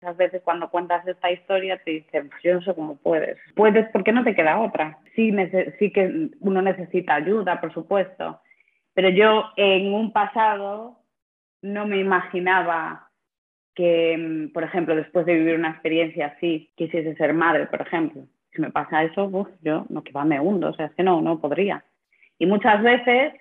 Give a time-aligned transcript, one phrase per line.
[0.00, 3.38] Muchas veces cuando cuentas esta historia te dicen, pues yo no sé cómo puedes.
[3.54, 4.98] Puedes porque no te queda otra.
[5.14, 5.34] Sí,
[5.78, 8.40] sí que uno necesita ayuda, por supuesto,
[8.92, 10.98] pero yo en un pasado
[11.62, 13.10] no me imaginaba
[13.74, 18.22] que, mm, por ejemplo, después de vivir una experiencia así, quisiese ser madre, por ejemplo.
[18.52, 19.30] Si me pasa eso,
[19.62, 21.84] yo no que me hundo, o sea, es que no, no podría.
[22.38, 23.34] Y muchas veces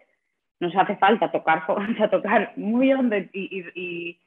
[0.60, 1.66] nos hace falta tocar,
[2.12, 4.20] tocar muy hondo y,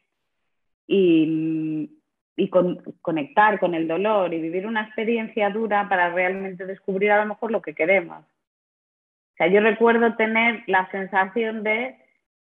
[0.87, 1.98] y
[2.47, 7.51] conectar con el dolor y vivir una experiencia dura para realmente descubrir a lo mejor
[7.51, 8.19] lo que queremos.
[8.19, 11.97] O sea, yo recuerdo tener la sensación de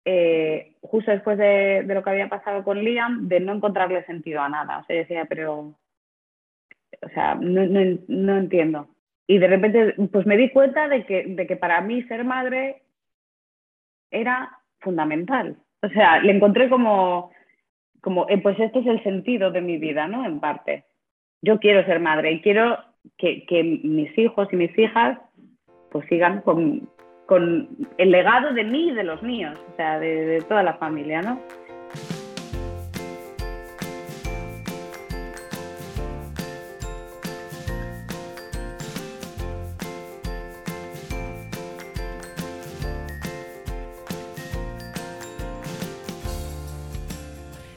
[0.06, 4.50] eh, justo después de, lo que había pasado con Liam, de no encontrarle sentido a
[4.50, 4.80] nada.
[4.80, 5.74] O sea, decía, pero,
[7.02, 7.66] o sea, no,
[8.08, 8.88] no, entiendo.
[9.28, 12.84] Y de repente, pues me di cuenta de que, de que para mí ser madre
[14.12, 15.58] era fundamental.
[15.82, 17.32] O sea, le encontré como,
[18.06, 20.24] como, eh, pues este es el sentido de mi vida, ¿no?
[20.28, 20.84] En parte.
[21.42, 22.78] Yo quiero ser madre y quiero
[23.18, 25.18] que, mis hijos y mis hijas
[25.90, 26.88] pues sigan con,
[27.26, 30.76] con el legado de mí y de los míos, o sea, de, de toda la
[30.76, 31.40] familia, ¿no?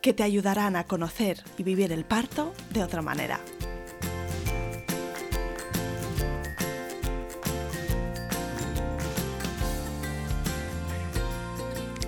[0.00, 3.40] que te ayudarán a conocer y vivir el parto de otra manera.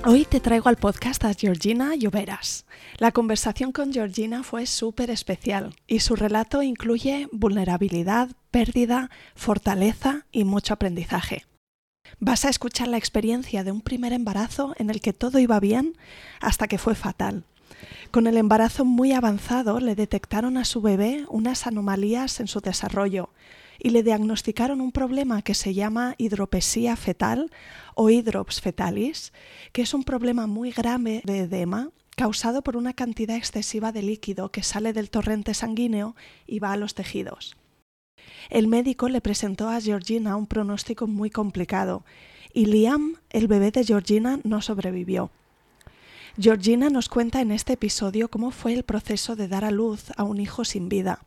[0.07, 2.65] Hoy te traigo al podcast a Georgina Lloveras.
[2.97, 10.45] La conversación con Georgina fue súper especial y su relato incluye vulnerabilidad, pérdida, fortaleza y
[10.45, 11.45] mucho aprendizaje.
[12.19, 15.99] Vas a escuchar la experiencia de un primer embarazo en el que todo iba bien
[16.41, 17.45] hasta que fue fatal.
[18.11, 23.31] Con el embarazo muy avanzado le detectaron a su bebé unas anomalías en su desarrollo
[23.79, 27.51] y le diagnosticaron un problema que se llama hidropesía fetal
[27.95, 29.33] o hidrops fetalis,
[29.73, 34.51] que es un problema muy grave de edema causado por una cantidad excesiva de líquido
[34.51, 36.15] que sale del torrente sanguíneo
[36.47, 37.57] y va a los tejidos.
[38.51, 42.05] El médico le presentó a Georgina un pronóstico muy complicado
[42.53, 45.31] y Liam, el bebé de Georgina, no sobrevivió.
[46.39, 50.25] Georgina nos cuenta en este episodio cómo fue el proceso de dar a luz a
[50.25, 51.25] un hijo sin vida.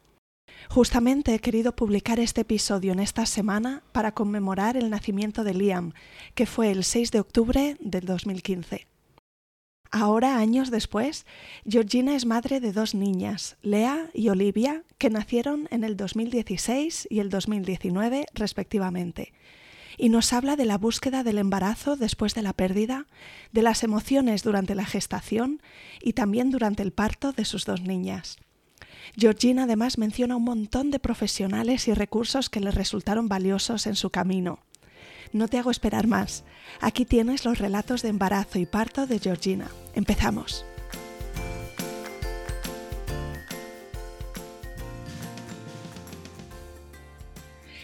[0.69, 5.93] Justamente he querido publicar este episodio en esta semana para conmemorar el nacimiento de Liam,
[6.35, 8.87] que fue el 6 de octubre del 2015.
[9.91, 11.25] Ahora, años después,
[11.67, 17.19] Georgina es madre de dos niñas, Lea y Olivia, que nacieron en el 2016 y
[17.19, 19.33] el 2019 respectivamente,
[19.97, 23.07] y nos habla de la búsqueda del embarazo después de la pérdida,
[23.51, 25.61] de las emociones durante la gestación
[26.01, 28.37] y también durante el parto de sus dos niñas.
[29.15, 34.09] Georgina además menciona un montón de profesionales y recursos que le resultaron valiosos en su
[34.09, 34.59] camino.
[35.31, 36.43] No te hago esperar más.
[36.79, 39.67] Aquí tienes los relatos de embarazo y parto de Georgina.
[39.95, 40.65] Empezamos.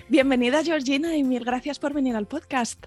[0.10, 2.84] Bienvenida Georgina y mil gracias por venir al podcast.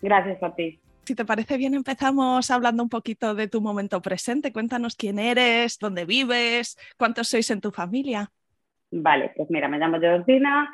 [0.00, 0.78] Gracias a ti.
[1.02, 4.52] Si te parece bien, empezamos hablando un poquito de tu momento presente.
[4.52, 8.30] Cuéntanos quién eres, dónde vives, cuántos sois en tu familia.
[8.92, 10.70] Vale, pues mira, me llamo Georgina,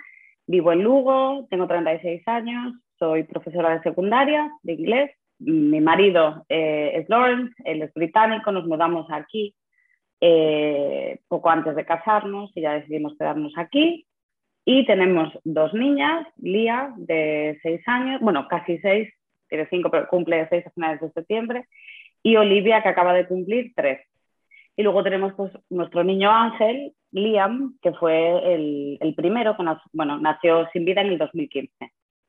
[0.46, 5.10] vivo en Lugo, tengo 36 años, soy profesora de secundaria de inglés.
[5.38, 9.54] Mi marido eh, es Lawrence, él es británico, nos mudamos aquí
[10.20, 14.06] eh, poco antes de casarnos y ya decidimos quedarnos aquí.
[14.64, 19.08] Y tenemos dos niñas, Lía, de 6 años, bueno, casi 6,
[19.52, 21.68] tiene cinco, pero cumple seis a finales de septiembre,
[22.22, 24.00] y Olivia, que acaba de cumplir tres.
[24.76, 30.66] Y luego tenemos pues, nuestro niño Ángel, Liam, que fue el, primero que bueno, nació
[30.72, 31.70] sin vida en el 2015.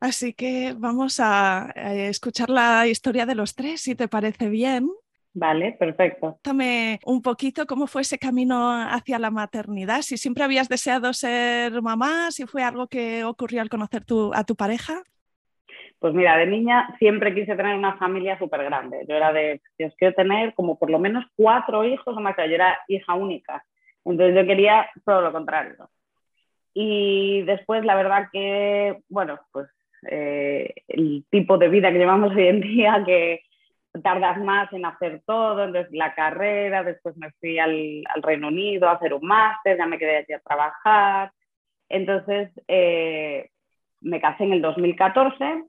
[0.02, 4.90] Así que vamos a, escuchar la historia de los tres, si te parece bien.
[5.36, 6.38] Vale, perfecto.
[6.44, 11.82] Cuéntame un poquito cómo fue ese camino hacia la maternidad, si siempre habías deseado ser
[11.82, 14.04] mamá, si fue algo que ocurrió al conocer
[14.34, 15.04] a tu pareja.
[16.04, 19.06] Pues mira, de niña siempre quise tener una familia súper grande.
[19.08, 22.36] Yo era de, Dios, quiero tener como por lo menos cuatro hijos o más.
[22.36, 23.64] Yo era hija única.
[24.04, 25.90] Entonces yo quería todo lo contrario.
[26.74, 29.70] Y después, la verdad que, bueno, pues
[30.10, 33.44] eh, el tipo de vida que llevamos hoy en día, que
[34.02, 38.94] tardas más en hacer todo, entonces la carrera, después me fui al, Reino Unido a
[38.94, 41.32] hacer un máster, ya me quedé allí a trabajar.
[41.90, 43.50] Entonces eh,
[44.02, 45.64] me casé en el 2014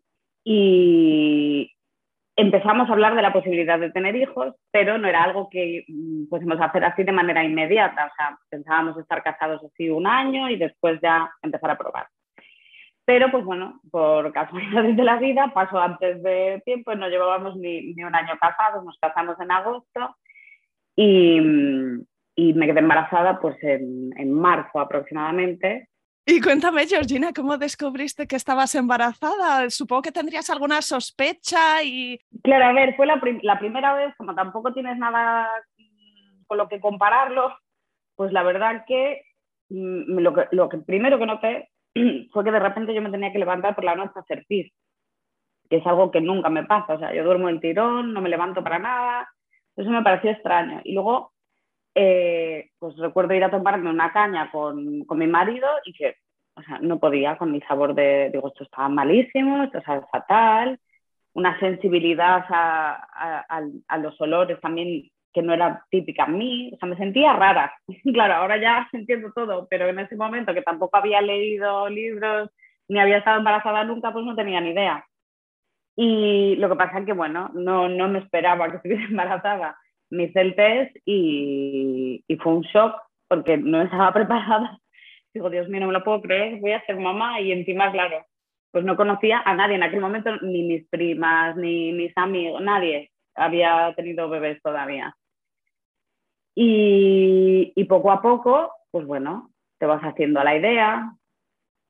[0.44, 1.70] y
[2.36, 5.84] empezamos a hablar de la posibilidad de tener hijos, pero no era algo que
[6.28, 8.06] pudiésemos hacer así de manera inmediata.
[8.06, 12.06] O sea, pensábamos estar casados así un año y después ya empezar a probar.
[13.06, 17.56] Pero pues bueno, por casualidades de la vida, pasó antes de tiempo y no llevábamos
[17.56, 20.16] ni, ni un año casados, nos casamos en agosto
[20.96, 21.38] y,
[22.34, 25.88] y me quedé embarazada pues en, en, marzo aproximadamente.
[26.26, 29.68] Y cuéntame, Georgina, ¿cómo descubriste que estabas embarazada?
[29.68, 32.18] Supongo que tendrías alguna sospecha y...
[32.42, 35.50] Claro, a ver, fue la, la primera vez, como tampoco tienes nada
[36.46, 37.54] con lo que compararlo,
[38.16, 39.22] pues la verdad que
[39.68, 41.70] mm, lo que, lo que primero que noté
[42.32, 44.72] fue que de repente yo me tenía que levantar por la noche a hacer pis,
[45.68, 46.94] que es algo que nunca me pasa.
[46.94, 49.28] O sea, yo duermo en tirón, no me levanto para nada.
[49.76, 50.80] Eso me pareció extraño.
[50.84, 51.32] Y luego,
[51.94, 56.16] eh, pues recuerdo ir a tomarme una caña con, con, mi marido y que,
[56.54, 60.78] o sea, no podía con mi sabor de, digo, esto estaba malísimo, esto estaba fatal.
[61.34, 66.78] Una sensibilidad a, a, a los olores también que no era típica en mí, o
[66.78, 67.74] sea, me sentía rara.
[68.14, 72.50] claro, ahora ya entiendo todo, pero en ese momento que tampoco había leído libros
[72.88, 75.04] ni había estado embarazada nunca, pues no tenía ni idea.
[75.96, 79.76] Y lo que pasa es que, bueno, no, no me esperaba que estuviera embarazada.
[80.10, 82.94] Me hice el test y, y fue un shock
[83.28, 84.78] porque no estaba preparada.
[85.32, 88.24] Digo, Dios mío, no me lo puedo creer, voy a ser mamá y encima, claro,
[88.70, 93.10] pues no conocía a nadie en aquel momento, ni mis primas, ni mis amigos, nadie
[93.34, 95.16] había tenido bebés todavía.
[96.54, 101.12] Y, poco a poco, pues bueno, te vas haciendo la idea.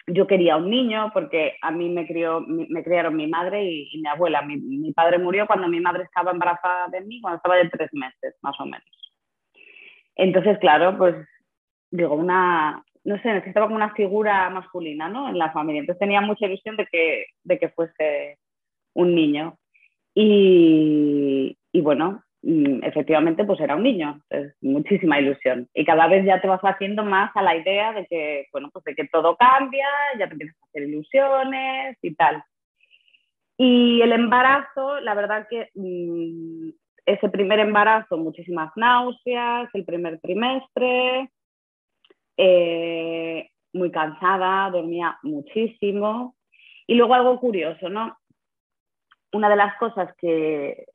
[0.06, 4.08] Yo quería un niño porque a mí me, crió, me criaron mi madre y, mi
[4.08, 4.42] abuela.
[4.42, 8.34] Mi, padre murió cuando mi madre estaba embarazada de mí, cuando estaba de tres meses,
[8.42, 8.86] más o menos.
[10.16, 11.14] Entonces, claro, pues
[11.90, 15.28] digo, una, no sé, necesitaba como una figura masculina, ¿no?
[15.28, 15.80] En la familia.
[15.80, 18.38] Entonces tenía mucha ilusión de que, de que fuese
[18.94, 19.58] un niño.
[20.14, 22.22] Y, y bueno,
[22.82, 25.68] efectivamente pues era un niño, es muchísima ilusión.
[25.74, 28.84] Y cada vez ya te vas haciendo más a la idea de que, bueno, pues
[28.84, 29.86] de que todo cambia,
[30.18, 32.42] ya te empiezas a hacer ilusiones y tal.
[33.56, 36.70] Y el embarazo, la verdad que mmm,
[37.06, 41.30] ese primer embarazo, muchísimas náuseas, el primer trimestre,
[42.36, 46.34] eh, muy cansada, dormía muchísimo.
[46.86, 48.16] Y luego algo curioso, ¿no?
[49.32, 50.86] Una de las cosas que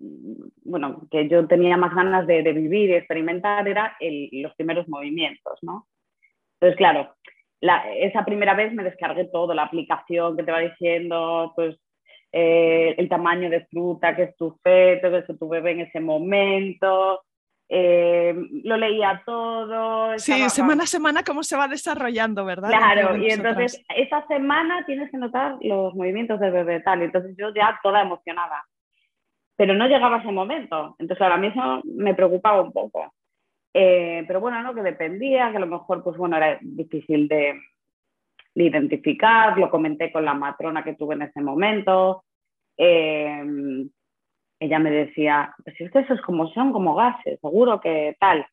[0.00, 4.88] bueno, que yo tenía más ganas de, de vivir y experimentar era el, los primeros
[4.88, 5.86] movimientos, ¿no?
[6.54, 7.14] Entonces, claro,
[7.60, 11.76] la, esa primera vez me descargué todo, la aplicación que te va diciendo, pues,
[12.32, 16.00] eh, el tamaño de fruta que es tu feto, que es tu bebé en ese
[16.00, 17.22] momento,
[17.68, 20.18] eh, lo leía todo.
[20.18, 22.68] Sí, semana a semana cómo se va desarrollando, ¿verdad?
[22.68, 27.52] Claro, y entonces esa semana tienes que notar los movimientos del bebé tal, entonces yo
[27.54, 28.64] ya toda emocionada
[29.60, 30.96] pero no llegaba ese momento.
[30.98, 33.12] Entonces, ahora mismo me preocupaba un poco.
[33.74, 34.74] Eh, pero bueno, ¿no?
[34.74, 37.60] que dependía, que a lo mejor pues, bueno, era difícil de,
[38.54, 42.24] de identificar, lo comenté con la matrona que tuve en ese momento.
[42.78, 43.44] Eh,
[44.60, 48.46] ella me decía, pues si ustedes es como son como gases, seguro que tal.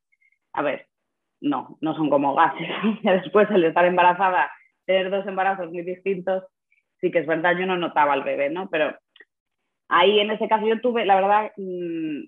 [0.51, 0.87] A ver,
[1.39, 2.67] no, no son como gases.
[3.01, 4.51] Después, al estar embarazada,
[4.85, 6.43] tener dos embarazos muy distintos,
[6.99, 8.69] sí que es verdad, yo no notaba al bebé, ¿no?
[8.69, 8.93] Pero
[9.89, 12.23] ahí en ese caso yo tuve, la verdad, mm,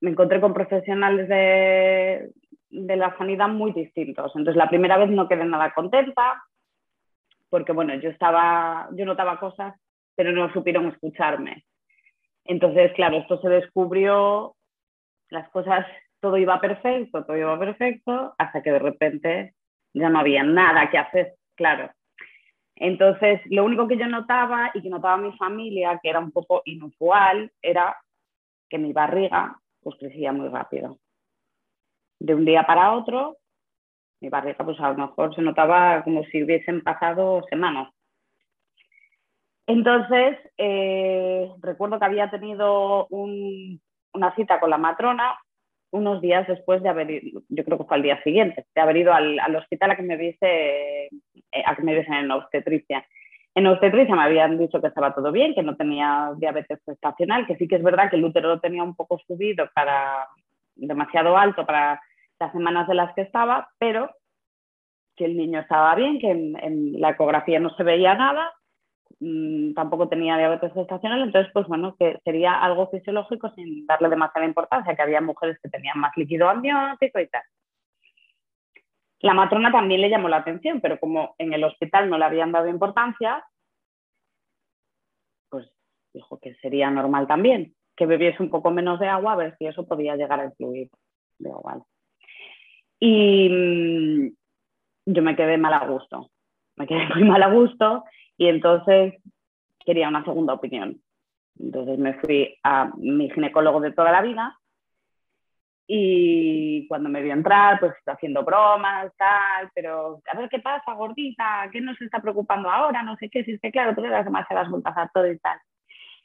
[0.00, 2.30] me encontré con profesionales de,
[2.70, 4.32] de la sanidad muy distintos.
[4.34, 6.42] Entonces la primera vez no quedé nada contenta
[7.48, 9.74] porque bueno, yo estaba, yo notaba cosas,
[10.14, 11.64] pero no supieron escucharme.
[12.44, 14.54] Entonces, claro, esto se descubrió,
[15.30, 15.86] las cosas,
[16.20, 19.54] todo iba perfecto, todo iba perfecto, hasta que de repente
[19.92, 21.90] ya no había nada que hacer, claro.
[22.76, 26.62] Entonces, lo único que yo notaba y que notaba mi familia, que era un poco
[26.66, 27.96] inusual, era
[28.68, 30.98] que mi barriga pues crecía muy rápido.
[32.18, 33.38] De un día para otro,
[34.20, 37.92] mi barriga pues a lo mejor se notaba como si hubiesen pasado semanas.
[39.66, 43.80] Entonces, eh, recuerdo que había tenido un,
[44.12, 45.36] una cita con la matrona
[45.96, 48.96] unos días después de haber ido, yo creo que fue al día siguiente, de haber
[48.98, 53.06] ido al, al hospital a que me viese, eh, a que me viesen en obstetricia.
[53.54, 57.56] En obstetricia me habían dicho que estaba todo bien, que no tenía diabetes gestacional, que
[57.56, 60.26] sí que es verdad que el útero lo tenía un poco subido para
[60.74, 62.00] demasiado alto para
[62.38, 64.10] las semanas de las que estaba, pero
[65.16, 68.52] que el niño estaba bien, que en, la ecografía no se veía nada,
[69.20, 74.46] mm, tampoco tenía diabetes gestacional, entonces, pues bueno, que sería algo fisiológico sin darle demasiada
[74.46, 77.42] importancia, que había mujeres que tenían más líquido amniótico y tal.
[79.20, 82.52] La matrona también le llamó la atención, pero como en el hospital no le habían
[82.52, 83.44] dado importancia,
[85.48, 85.70] pues
[86.12, 89.66] dijo que sería normal también, que bebiese un poco menos de agua a ver si
[89.66, 90.90] eso podía llegar a influir.
[91.38, 91.82] Digo, vale.
[93.00, 94.34] Y mm,
[95.06, 96.30] yo me quedé mal a gusto,
[96.76, 98.04] me quedé muy mal a gusto
[98.36, 99.14] y entonces
[99.84, 101.00] quería una segunda opinión.
[101.58, 104.58] Entonces me fui a mi ginecólogo de toda la vida
[105.86, 110.92] y cuando me vio entrar, pues está haciendo bromas, tal, pero a ver qué pasa,
[110.94, 113.02] gordita, ¿qué nos está preocupando ahora?
[113.02, 115.38] No sé qué, si es que claro, tú le das demasiadas vueltas a todo y
[115.38, 115.58] tal.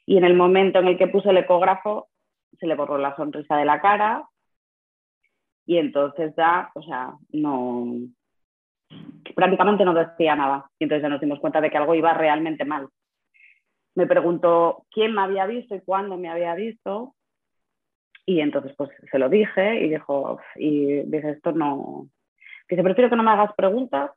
[0.04, 2.08] Y en el momento en el que puse el ecógrafo,
[2.58, 4.24] se le borró la sonrisa de la cara
[5.64, 7.86] y entonces ya, o sea, no,
[9.34, 10.70] prácticamente no decía nada.
[10.78, 12.88] Y entonces ya nos dimos cuenta de que algo iba realmente mal.
[13.94, 17.14] Me preguntó quién me había visto y cuándo me había visto.
[18.24, 22.08] Y entonces pues se lo dije y dijo, y dice, esto no...
[22.68, 24.10] Dice, prefiero que no me hagas preguntas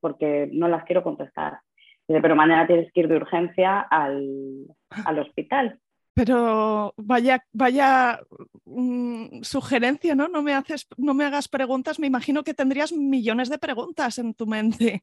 [0.00, 1.60] porque no las quiero contestar.
[2.06, 4.66] Dice, pero mañana tienes que ir de urgencia al,
[5.04, 5.78] al hospital.
[6.14, 8.20] Pero vaya, vaya
[8.64, 10.28] mm, sugerencia, ¿no?
[10.28, 11.98] No me, haces, no me hagas preguntas.
[11.98, 15.02] Me imagino que tendrías millones de preguntas en tu mente.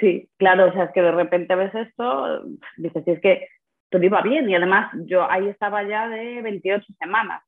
[0.00, 2.44] Sí, claro, o sea, es que de repente ves esto,
[2.76, 3.48] dices, es que
[3.88, 7.42] todo iba bien y además yo ahí estaba ya de 28 semanas.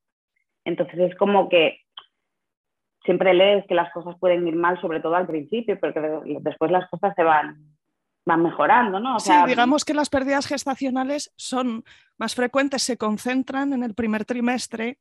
[0.65, 1.81] Entonces es como que
[3.05, 6.01] siempre lees que las cosas pueden ir mal, sobre todo al principio, porque
[6.41, 7.57] después las cosas se van
[8.29, 9.19] van mejorando, ¿no?
[9.19, 11.83] sí, digamos que las pérdidas gestacionales son
[12.19, 14.99] más frecuentes, se concentran en el primer trimestre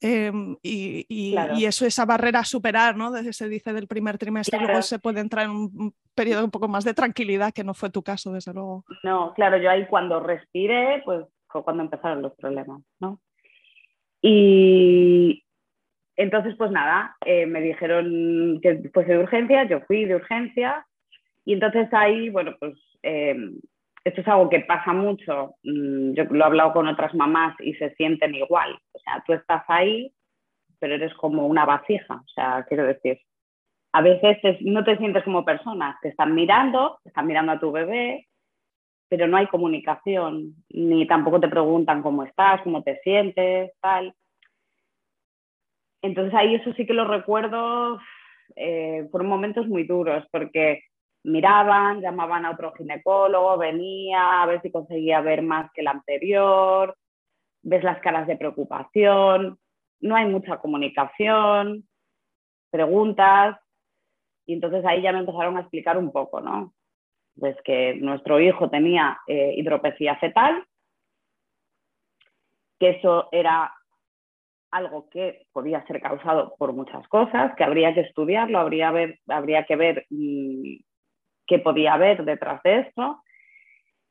[0.00, 3.10] em, y, eso, esa barrera a superar, ¿no?
[3.10, 6.66] Desde se dice del primer trimestre, luego se puede entrar en un periodo un poco
[6.66, 8.84] más de tranquilidad, que no fue tu caso, desde luego.
[9.02, 13.20] No, claro, yo ahí cuando respiré, pues fue cuando empezaron los problemas, ¿no?
[14.22, 15.44] Y
[16.16, 20.86] entonces, pues nada, eh, me dijeron que fuese de urgencia, yo fui de urgencia
[21.44, 23.36] y entonces ahí, bueno, pues eh,
[24.04, 27.74] esto es algo que pasa mucho, mm, yo lo he hablado con otras mamás y
[27.74, 30.12] se sienten igual, o sea, tú estás ahí,
[30.78, 33.18] pero eres como una vasija, o sea, quiero decir,
[33.92, 37.72] a veces no te sientes como persona, te están mirando, te están mirando a tu
[37.72, 38.26] bebé,
[39.08, 44.14] pero no hay comunicación, ni tampoco te preguntan cómo estás, cómo te sientes, tal.
[46.02, 48.00] Entonces ahí eso sí que lo recuerdo,
[48.56, 50.82] eh, fueron momentos muy duros, porque
[51.24, 56.96] miraban, llamaban a otro ginecólogo, venía a ver si conseguía ver más que el anterior,
[57.62, 59.58] ves las caras de preocupación,
[60.00, 61.88] no hay mucha comunicación,
[62.70, 63.58] preguntas,
[64.46, 66.74] y entonces ahí ya me empezaron a explicar un poco, ¿no?
[67.38, 70.64] Pues que nuestro hijo tenía eh, hidropesía fetal,
[72.78, 73.72] que eso era
[74.70, 78.92] algo que podía ser causado por muchas cosas, que habría que estudiarlo, habría,
[79.28, 80.74] habría que ver mm,
[81.46, 83.22] qué podía haber detrás de esto.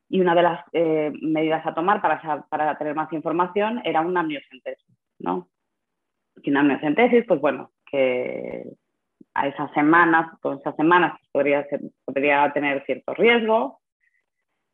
[0.10, 4.20] Y una de las eh, medidas a tomar para, para, tener más información era una
[4.20, 4.96] amniocentesis.
[5.20, 5.50] ¿no?
[6.42, 8.64] Y una amniocentesis, pues bueno, que
[9.34, 11.68] a esas semanas, con esas semanas pues podría,
[12.06, 13.80] podría tener cierto riesgo,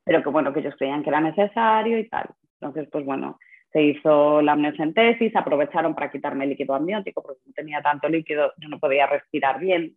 [0.03, 2.29] pero que bueno, que ellos creían que era necesario y tal.
[2.59, 3.39] Entonces, pues bueno,
[3.71, 8.51] se hizo la amniocentesis, aprovecharon para quitarme el líquido amniótico porque no tenía tanto líquido,
[8.57, 9.95] yo no podía respirar bien,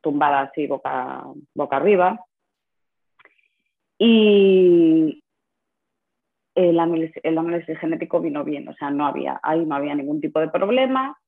[0.00, 1.24] tumbada así boca,
[1.54, 2.24] boca arriba.
[3.98, 5.22] Y
[6.54, 10.48] el análisis, genético vino bien, o sea, no había, ahí no había ningún tipo de
[10.48, 11.18] problema.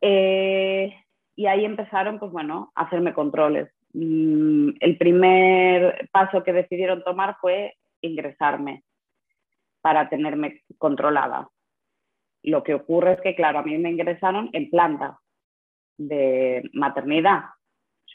[0.00, 0.94] Eh,
[1.36, 3.70] y ahí empezaron, pues bueno, a hacerme controles.
[3.92, 8.82] Mm, el primer paso que decidieron tomar fue ingresarme
[9.80, 11.48] para tenerme controlada.
[12.42, 15.18] Lo que ocurre es que, claro, a mí me ingresaron en planta
[15.96, 17.44] de maternidad,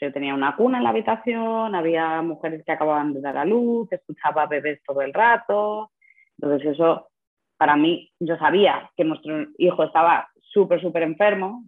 [0.00, 3.90] yo tenía una cuna en la habitación, había mujeres que acababan de dar a luz,
[3.92, 5.92] escuchaba bebés todo el rato.
[6.38, 7.08] Entonces eso,
[7.56, 11.64] para mí, yo sabía que nuestro hijo estaba súper, súper enfermo.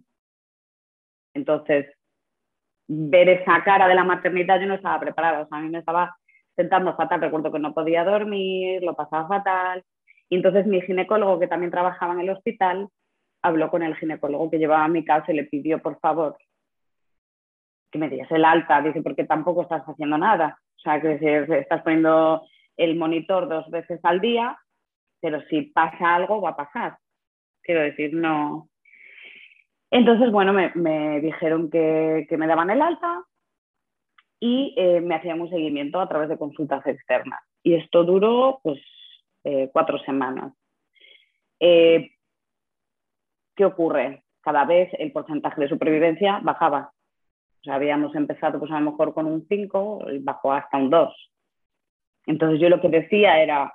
[1.33, 1.87] Entonces,
[2.87, 5.41] ver esa cara de la maternidad yo no estaba preparada.
[5.41, 6.15] O sea, a mí me estaba
[6.55, 7.21] sentando fatal.
[7.21, 9.83] Recuerdo que no podía dormir, lo pasaba fatal.
[10.29, 12.89] Y entonces mi ginecólogo, que también trabajaba en el hospital,
[13.41, 16.37] habló con el ginecólogo que llevaba a mi casa y le pidió, por favor,
[17.91, 20.59] que me digas el alta, dice, porque tampoco estás haciendo nada.
[20.77, 22.43] O sea, que estás poniendo
[22.75, 24.57] el monitor dos veces al día,
[25.21, 26.97] pero si pasa algo, va a pasar.
[27.61, 28.69] Quiero decir, no.
[29.89, 33.23] Entonces, bueno, me, dijeron que, me daban el alta
[34.39, 37.41] y eh, me hacían un seguimiento a través de consultas externas.
[37.63, 38.79] Y esto duró pues
[39.43, 40.53] eh, cuatro semanas.
[41.59, 42.11] Eh,
[43.55, 44.23] ¿Qué ocurre?
[44.41, 46.91] Cada vez el porcentaje de supervivencia bajaba.
[47.67, 51.31] Sea, habíamos empezado pues a lo mejor con un 5 y bajó hasta un 2.
[52.25, 53.73] Entonces yo lo que decía era,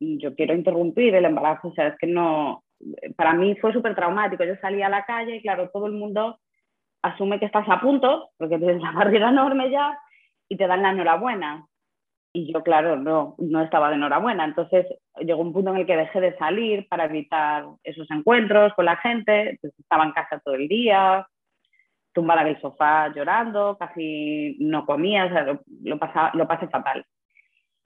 [0.00, 2.64] yo quiero interrumpir el embarazo, o sea, es que no,
[3.16, 4.44] para mí fue súper traumático.
[4.44, 6.38] Yo salía a la calle y claro, todo el mundo
[7.02, 9.98] asume que estás a punto, porque tienes la barriga enorme ya,
[10.48, 11.66] y te dan la enhorabuena.
[12.32, 14.46] Y yo, claro, no, no estaba de enhorabuena.
[14.46, 14.86] Entonces
[15.20, 18.96] llegó un punto en el que dejé de salir para evitar esos encuentros con la
[18.96, 19.50] gente.
[19.50, 21.26] Entonces, estaba en casa todo el día,
[22.18, 25.60] tumbada en el sofá llorando, casi no comía, o sea, lo,
[26.34, 27.06] lo pasé fatal.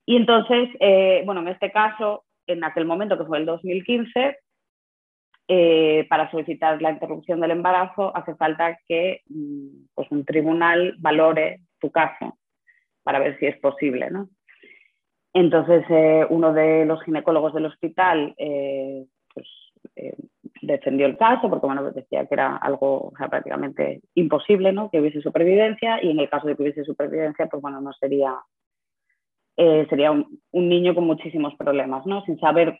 [0.06, 4.38] Y entonces, eh, bueno, en este caso, en aquel momento que fue el 2015,
[5.48, 11.60] eh, para solicitar la interrupción del embarazo hace falta que mm, pues, un tribunal valore
[11.78, 12.38] tu caso
[13.02, 14.10] para ver si es posible.
[14.10, 14.30] ¿no?
[15.34, 19.46] Entonces, eh, uno de los ginecólogos del hospital eh, pues,
[20.62, 24.90] defendió el caso porque bueno, decía que era algo prácticamente imposible ¿no?
[24.90, 28.37] que hubiese supervivencia y en el caso de que hubiese supervivencia, pues bueno, no sería,
[29.56, 32.25] sería un, niño con muchísimos problemas, ¿no?
[32.25, 32.78] sin saber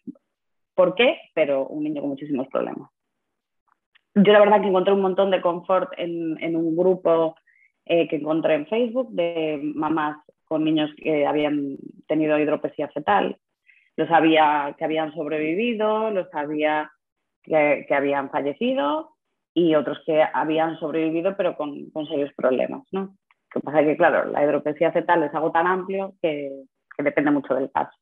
[0.75, 2.91] por qué, pero un niño con muchísimos problemas.
[4.15, 7.35] Yo la verdad que encontré un montón de confort en, un grupo
[7.87, 13.39] eh, que encontré en Facebook de mamás con niños que habían tenido hidropesía fetal.
[13.97, 16.91] Los sabía que habían sobrevivido, los sabía
[17.43, 19.17] que, habían fallecido
[19.55, 22.87] y otros que habían sobrevivido pero con, serios problemas.
[22.93, 23.01] ¿no?
[23.55, 26.51] Lo que pasa es que, claro, la hidropesía fetal es algo tan amplio que
[26.99, 27.97] depende mucho del caso.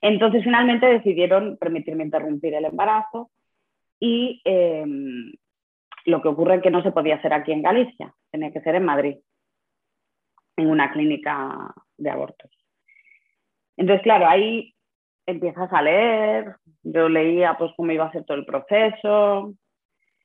[0.00, 3.30] Entonces, finalmente decidieron permitirme interrumpir el embarazo
[3.98, 5.32] y em,
[6.04, 8.76] lo que ocurre es que no se podía hacer aquí en Galicia, tenía que ser
[8.76, 9.16] en Madrid,
[10.56, 12.50] en una clínica de abortos.
[13.76, 14.74] Entonces, claro, ahí
[15.28, 19.52] empiezas a leer, yo leía pues cómo iba a ser todo el proceso,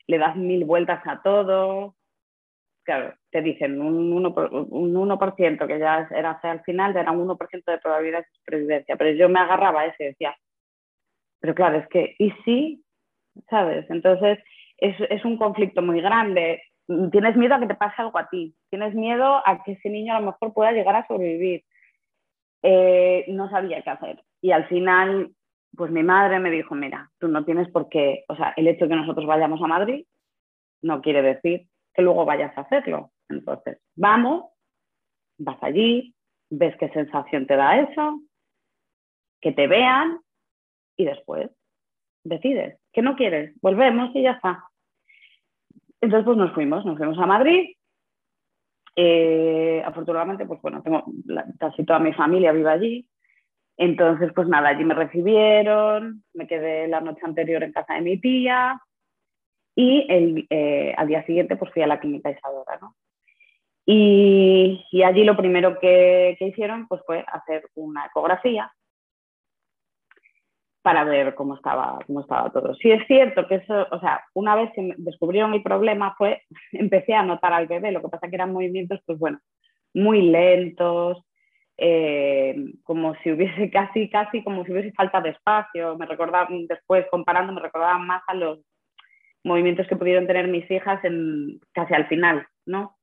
[0.07, 1.95] le das mil vueltas a todo,
[2.83, 5.19] claro, te dicen un 1%, un 1
[5.67, 9.39] que ya era el final, era un 1% de probabilidad de supervivencia, pero yo me
[9.39, 10.35] agarraba a ese y decía,
[11.41, 12.83] pero claro, es que, ¿y sí?
[13.49, 13.89] ¿Sabes?
[13.89, 14.39] Entonces,
[14.77, 16.61] es, es, un conflicto muy grande.
[17.11, 20.15] Tienes miedo a que te pase algo a ti, tienes miedo a que ese niño
[20.15, 21.63] a lo mejor pueda llegar a sobrevivir.
[22.61, 24.23] Eh, no sabía qué hacer.
[24.43, 25.31] Y al final,
[25.73, 28.83] pues mi madre me dijo, mira, tú no tienes por qué, o sea, el hecho
[28.85, 30.05] de que nosotros vayamos a Madrid
[30.81, 33.11] no quiere decir que luego vayas a hacerlo.
[33.29, 34.51] Entonces, vamos,
[35.37, 36.13] vas allí,
[36.49, 38.19] ves qué sensación te da eso,
[39.39, 40.19] que te vean
[40.97, 41.49] y después
[42.25, 44.65] decides que no quieres, volvemos y ya está.
[46.01, 47.77] Entonces, pues nos fuimos, nos fuimos a Madrid.
[48.97, 51.05] Eh, afortunadamente, pues bueno, tengo
[51.57, 53.07] casi toda mi familia vive allí.
[53.77, 58.19] Entonces, pues nada, allí me recibieron, me quedé la noche anterior en casa de mi
[58.19, 58.79] tía,
[59.75, 62.95] y el, eh, al día siguiente pues fui a la clínica Isadora, ¿no?
[63.85, 68.71] Y, y, allí lo primero que, que, hicieron pues fue hacer una ecografía
[70.81, 72.75] para ver cómo estaba, cómo estaba todo.
[72.75, 77.13] Sí es cierto que eso, o sea, una vez que descubrieron mi problema fue, empecé
[77.13, 79.39] a notar al bebé, lo que pasa que eran movimientos, pues bueno,
[79.93, 81.21] muy lentos,
[81.77, 85.97] eh, como si hubiese casi, casi como si hubiese falta de espacio.
[85.97, 88.59] Me recordaban, después comparando, me recordaban más a los
[89.43, 92.95] movimientos que pudieron tener mis hijas en, casi al final, ¿no?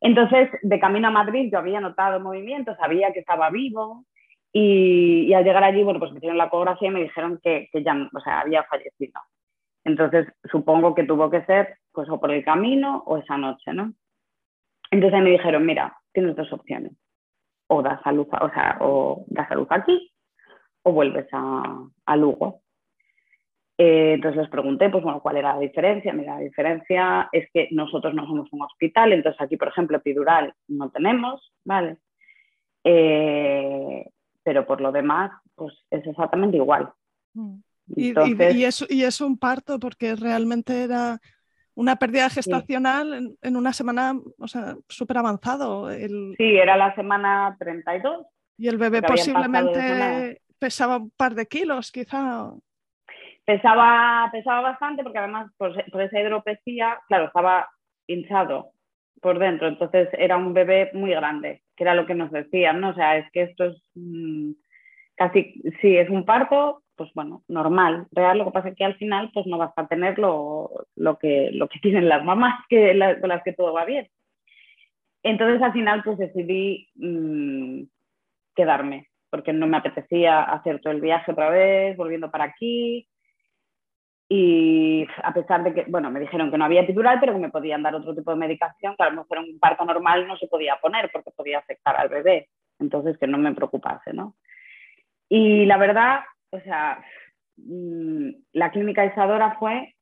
[0.00, 4.04] Entonces, de camino a Madrid yo había notado movimientos, sabía que estaba vivo
[4.52, 7.82] y, al llegar allí, bueno, pues me hicieron la ecografía y me dijeron que, que
[7.82, 9.20] ya, o sea, había fallecido.
[9.84, 13.92] Entonces, supongo que tuvo que ser, pues, o por el camino o esa noche, ¿no?
[14.90, 16.92] Entonces me dijeron, mira, tienes dos opciones.
[17.68, 20.12] O das a luz, o sea, o das a luz aquí
[20.86, 22.62] o vuelves a, a Lugo.
[23.76, 26.12] Eh, entonces les pregunté, pues bueno, cuál era la diferencia.
[26.12, 30.54] Mira, la diferencia es que nosotros no somos un hospital, entonces aquí, por ejemplo, epidural
[30.68, 31.98] no tenemos, ¿vale?
[32.84, 34.08] Eh,
[34.44, 36.90] pero por lo demás, pues es exactamente igual.
[37.34, 37.56] Mm.
[37.96, 41.20] y, es, un parto porque realmente era
[41.76, 45.90] una pérdida gestacional en, una semana, o sea, súper avanzado.
[45.90, 48.26] Sí, era la semana 32.
[48.56, 52.50] Y el bebé posiblemente pesaba un par de kilos, quizá.
[53.44, 57.68] Pesaba, pesaba bastante porque además por, esa hidropesía, claro, estaba
[58.06, 58.72] hinchado
[59.20, 62.90] por dentro, entonces era un bebé muy grande, que era lo que nos decían, ¿no?
[62.90, 63.82] O sea, es que esto es
[65.14, 68.96] casi, sí, es un parto, pues bueno, normal, real, lo que pasa es que al
[68.96, 70.70] final pues no vas a tener lo,
[71.20, 74.08] que, lo que tienen las mamás que, con las que todo va bien.
[75.22, 77.82] Entonces al final pues decidí mm,
[78.54, 83.08] quedarme, porque no me apetecía hacer todo el viaje otra vez, volviendo para aquí.
[84.28, 87.50] Y a pesar de que, bueno, me dijeron que no había titular, pero que me
[87.50, 90.48] podían dar otro tipo de medicación, que a lo mejor un parto normal no se
[90.48, 92.48] podía poner porque podía afectar al bebé.
[92.78, 94.34] Entonces que no me preocupase, ¿no?
[95.28, 97.02] Y la verdad, o sea,
[97.56, 99.94] mm, la clínica Isadora fue,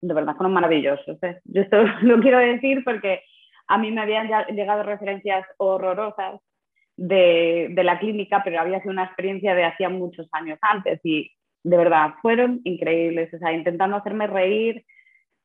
[0.00, 1.22] de verdad, fueron maravillosos.
[1.22, 1.40] ¿eh?
[1.44, 3.22] Yo esto lo quiero decir porque
[3.68, 6.40] a mí me habían llegado referencias horrorosas
[6.96, 11.30] de, la clínica, pero había sido una experiencia de hacía muchos años antes y
[11.64, 14.84] de verdad fueron increíbles, o sea, intentando hacerme reír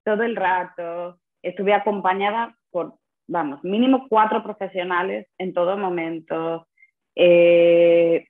[0.03, 1.19] todo el rato.
[1.41, 2.95] Estuve acompañada por,
[3.27, 6.67] vamos, mínimo cuatro profesionales en todo momento.
[7.15, 8.27] Eh,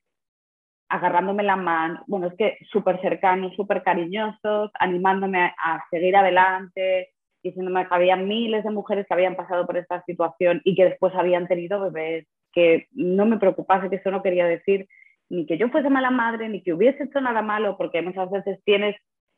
[0.89, 7.09] agarrándome la mano, bueno, es que súper cercanos, súper cariñosos, animándome a, seguir adelante,
[7.43, 11.13] diciéndome que había miles de mujeres que habían pasado por esta situación y que después
[11.15, 14.87] habían tenido bebés, que no me preocupase, que eso no quería decir
[15.29, 18.59] ni que yo fuese mala madre, ni que hubiese hecho nada malo, porque muchas veces
[18.63, 18.95] tienes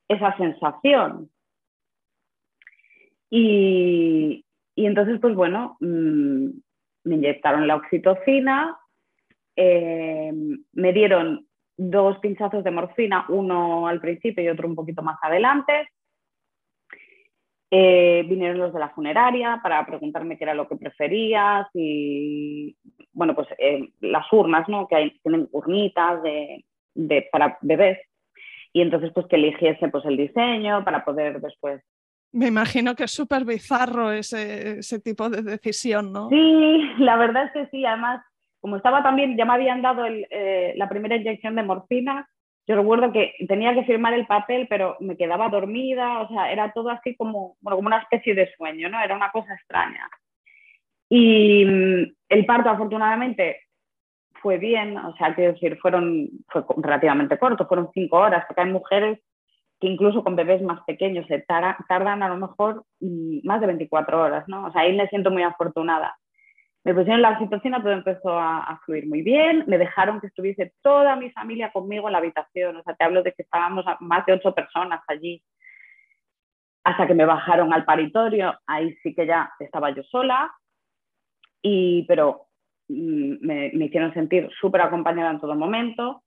[0.07, 1.29] esa sensación.
[3.29, 6.49] Y, entonces, pues bueno, mmm,
[7.03, 8.77] me inyectaron la oxitocina,
[9.61, 10.31] eh,
[10.71, 11.45] me dieron
[11.75, 15.89] dos pinchazos de morfina, uno al principio y otro un poquito más adelante.
[17.69, 22.73] Eh, vinieron los de la funeraria para preguntarme qué era lo que preferías y,
[23.11, 24.87] bueno, pues eh, las urnas, ¿no?
[24.87, 26.63] Que hay, tienen urnitas de,
[26.95, 27.99] de, para bebés.
[28.71, 31.81] Y entonces, pues que eligiese pues, el diseño para poder después
[32.31, 36.29] me imagino que es súper bizarro ese, ese, tipo de decisión, ¿no?
[36.29, 37.83] Sí, la verdad es que sí.
[37.83, 38.23] Además,
[38.59, 42.27] como estaba también, ya me habían dado eh, la primera inyección de morfina,
[42.69, 46.71] yo recuerdo que tenía que firmar el papel, pero me quedaba dormida, o sea, era
[46.71, 49.01] todo así como, bueno, como una especie de sueño, ¿no?
[49.01, 50.07] Era una cosa extraña.
[51.09, 53.61] Y mm, el parto, afortunadamente,
[54.39, 58.69] fue bien, o sea, quiero decir, fueron, fue relativamente corto, fueron cinco horas, porque hay
[58.69, 59.19] mujeres
[59.79, 64.21] que incluso con bebés más pequeños se tardan a lo mejor mm, más de 24
[64.21, 64.67] horas, ¿no?
[64.67, 66.15] O sea, ahí me siento muy afortunada.
[66.83, 69.65] Me pusieron la oxitocina, todo empezó a, fluir muy bien.
[69.67, 72.77] Me dejaron que estuviese toda mi familia conmigo en la habitación.
[72.77, 75.43] O sea, te hablo de que estábamos más de ocho personas allí.
[76.85, 80.51] Hasta que me bajaron al paritorio, ahí sí que ya estaba yo sola.
[81.61, 82.47] Y, pero
[82.87, 86.23] mm, me, me hicieron sentir súper acompañada en todo momento.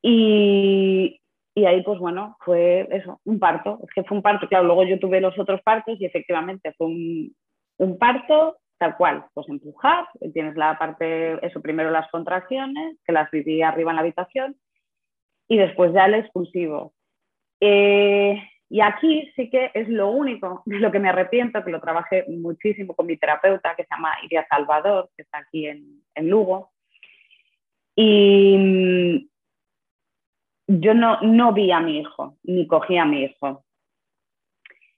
[0.00, 1.20] Y,
[1.54, 3.80] y ahí, pues bueno, fue eso, un parto.
[3.84, 6.86] Es que fue un parto, claro, luego yo tuve los otros partos y efectivamente fue
[6.86, 7.36] un,
[7.76, 13.30] un parto tal cual, pues empujar, tienes la parte, eso, primero las contracciones, que las
[13.30, 14.56] viví arriba en la habitación,
[15.46, 16.92] y después ya el expulsivo.
[17.60, 21.80] Eh, y aquí sí que es lo único de lo que me arrepiento, que lo
[21.80, 26.28] trabajé muchísimo con mi terapeuta, que se llama Iria Salvador, que está aquí en, en
[26.28, 26.72] Lugo.
[27.94, 29.28] Y mm,
[30.80, 33.64] yo no, no vi a mi hijo, ni cogí a mi hijo.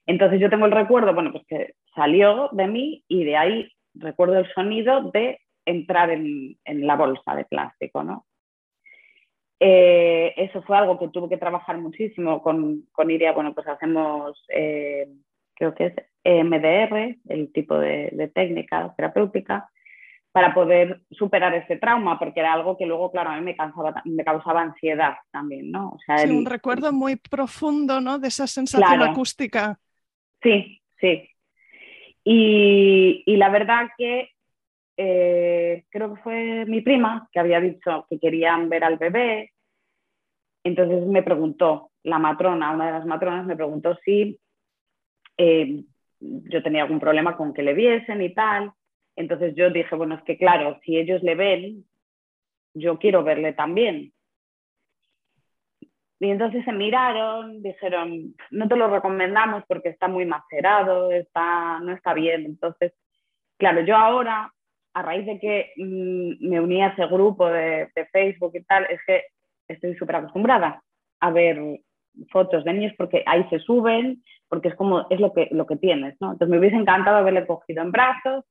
[0.07, 4.39] Entonces yo tengo el recuerdo, bueno, pues que salió de mí y de ahí recuerdo
[4.39, 8.27] el sonido de entrar en, la bolsa de plástico, ¿no?
[9.61, 13.33] Eh, eso fue algo que tuve que trabajar muchísimo con, con Iria.
[13.33, 15.09] Bueno, pues hacemos, eh,
[15.55, 19.71] creo que es MDR, el tipo de, técnica terapéutica,
[20.33, 24.03] para poder superar ese trauma, porque era algo que luego, claro, a mí me, cansaba,
[24.05, 25.91] me causaba ansiedad también, ¿no?
[25.91, 28.19] O sea, sí, un recuerdo muy profundo, ¿no?
[28.19, 29.79] De esa sensación acústica.
[30.43, 31.34] Sí, sí.
[32.25, 34.31] Y, la verdad que
[34.97, 39.53] eh, creo que fue mi prima que había dicho que querían ver al bebé.
[40.65, 44.39] Entonces me preguntó, la matrona, una de las matronas, me preguntó si
[45.37, 45.85] eh,
[46.21, 48.73] yo tenía algún problema con que le viesen y tal.
[49.17, 51.85] Entonces yo dije, bueno, es que claro, si ellos le ven,
[52.73, 54.14] yo quiero verle también.
[56.25, 61.93] Y entonces se miraron, dijeron, no te lo recomendamos porque está muy macerado, está, no
[61.93, 62.47] está bien.
[62.47, 62.95] Entonces,
[63.59, 64.51] claro, yo ahora,
[64.95, 69.01] a raíz de que mm, me uní a ese grupo de, Facebook y tal, es
[69.07, 69.25] que
[69.69, 70.83] estoy súper acostumbrada
[71.21, 71.61] a ver
[72.31, 75.77] fotos de niños porque ahí se suben, porque es como, es lo que, lo que
[75.77, 76.33] tienes, ¿no?
[76.33, 78.47] Entonces me hubiese encantado haberle cogido en brazos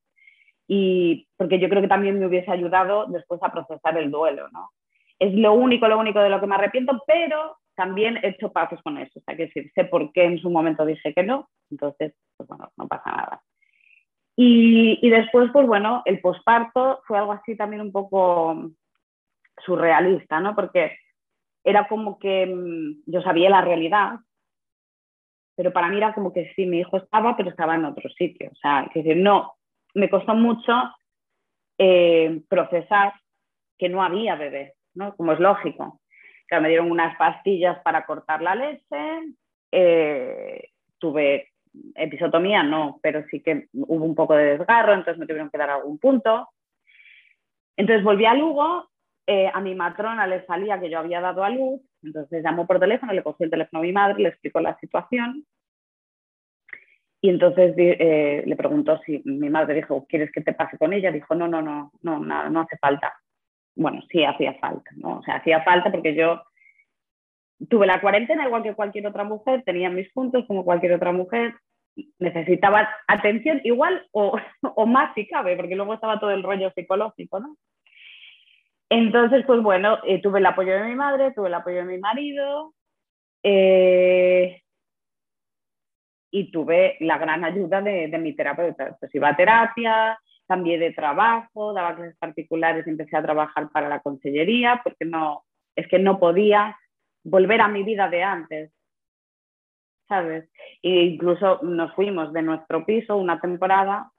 [0.67, 4.69] y porque yo creo que también me hubiese ayudado después a procesar el duelo, ¿no?
[5.17, 8.81] Es lo único, lo único de lo que me arrepiento, pero también he hecho pasos
[8.83, 9.19] con eso.
[9.19, 12.71] O sea, que sé por qué en su momento dije que no, entonces, pues bueno,
[12.77, 13.41] no pasa nada.
[14.35, 18.71] Y, y después, pues bueno, el posparto fue algo así también un poco
[19.63, 20.55] surrealista, ¿no?
[20.55, 20.97] Porque
[21.63, 24.19] era como que mm, yo sabía la realidad,
[25.55, 28.49] pero para mí era como que sí, mi hijo estaba, pero estaba en otro sitio.
[28.51, 29.53] O sea, que decir, no,
[29.93, 30.73] me costó mucho
[31.77, 33.13] eh, procesar
[33.77, 35.15] que no había bebé, ¿no?
[35.15, 35.99] Como es lógico.
[36.59, 39.35] Me dieron unas pastillas para cortar la leche,
[39.71, 41.49] eh, tuve
[41.95, 45.69] episotomía, no, pero sí que hubo un poco de desgarro, entonces me tuvieron que dar
[45.69, 46.49] algún punto.
[47.75, 48.89] Entonces volví a Lugo,
[49.25, 52.79] eh, a mi matrona le salía que yo había dado a luz, entonces llamó por
[52.79, 55.45] teléfono, le cogió el teléfono a mi madre, le explicó la situación
[57.23, 61.09] y entonces eh, le preguntó si mi madre dijo, ¿quieres que te pase con ella?
[61.09, 63.13] Dijo, no, no, no, no, no, no hace falta.
[63.75, 65.19] Bueno, sí hacía falta, ¿no?
[65.19, 66.43] O sea, hacía falta porque yo
[67.69, 71.55] tuve la cuarentena igual que cualquier otra mujer, tenía mis puntos como cualquier otra mujer,
[72.19, 74.37] necesitaba atención igual o,
[74.75, 77.55] o más si cabe, porque luego estaba todo el rollo psicológico, ¿no?
[78.89, 81.97] Entonces, pues bueno, eh, tuve el apoyo de mi madre, tuve el apoyo de mi
[81.97, 82.75] marido
[83.41, 84.61] eh,
[86.29, 88.95] y tuve la gran ayuda de, mi terapeuta.
[88.99, 90.19] Pues iba a terapia,
[90.53, 95.43] cambié de trabajo, daba clases particulares empecé a trabajar para la consellería porque no,
[95.75, 96.77] es que no podía
[97.23, 98.71] volver a mi vida de antes,
[100.07, 100.47] ¿sabes?
[100.83, 104.11] E incluso nos fuimos de nuestro piso una temporada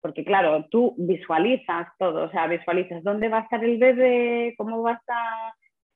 [0.00, 4.80] porque claro, tú visualizas todo, o sea, visualizas dónde va a estar el bebé, cómo
[4.82, 5.52] va a estar...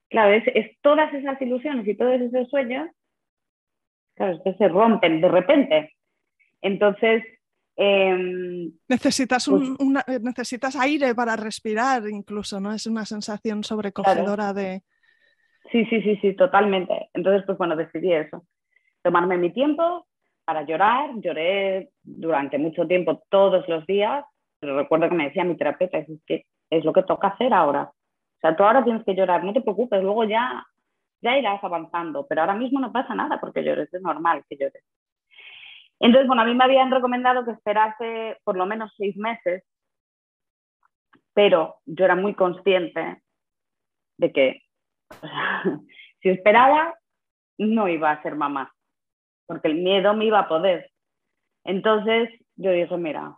[0.09, 2.91] Claro, es, todas esas ilusiones y todos esos sueños,
[4.17, 5.95] claro, que se rompen de repente.
[6.61, 7.23] Entonces...
[7.77, 12.73] Em, necesitas, un, pues necesitas aire para respirar incluso, ¿no?
[12.73, 14.83] Es una sensación sobrecogedora de...
[15.73, 17.11] Sí, sí, sí, sí, totalmente.
[17.15, 18.45] Entonces, pues bueno, decidí eso.
[19.03, 20.07] Tomarme mi tiempo,
[20.45, 21.11] para llorar.
[21.17, 24.25] Lloré durante mucho tiempo, todos los días.
[24.59, 27.85] Pero recuerdo que me decía mi terapeuta, es que es lo que toca hacer ahora.
[27.85, 30.65] O sea, tú ahora tienes que llorar, no te preocupes, luego ya,
[31.21, 34.83] ya irás avanzando, pero ahora mismo no pasa nada porque llores, es normal que llores.
[36.01, 39.63] Entonces, bueno, a mí me habían recomendado que esperase por lo menos seis meses,
[41.35, 43.23] pero yo era muy consciente
[44.19, 44.63] de que
[46.23, 46.95] si esperaba,
[47.59, 48.73] no iba a ser mamá
[49.51, 50.93] porque el miedo me iba a poder.
[51.65, 53.37] Entonces yo dije, mira,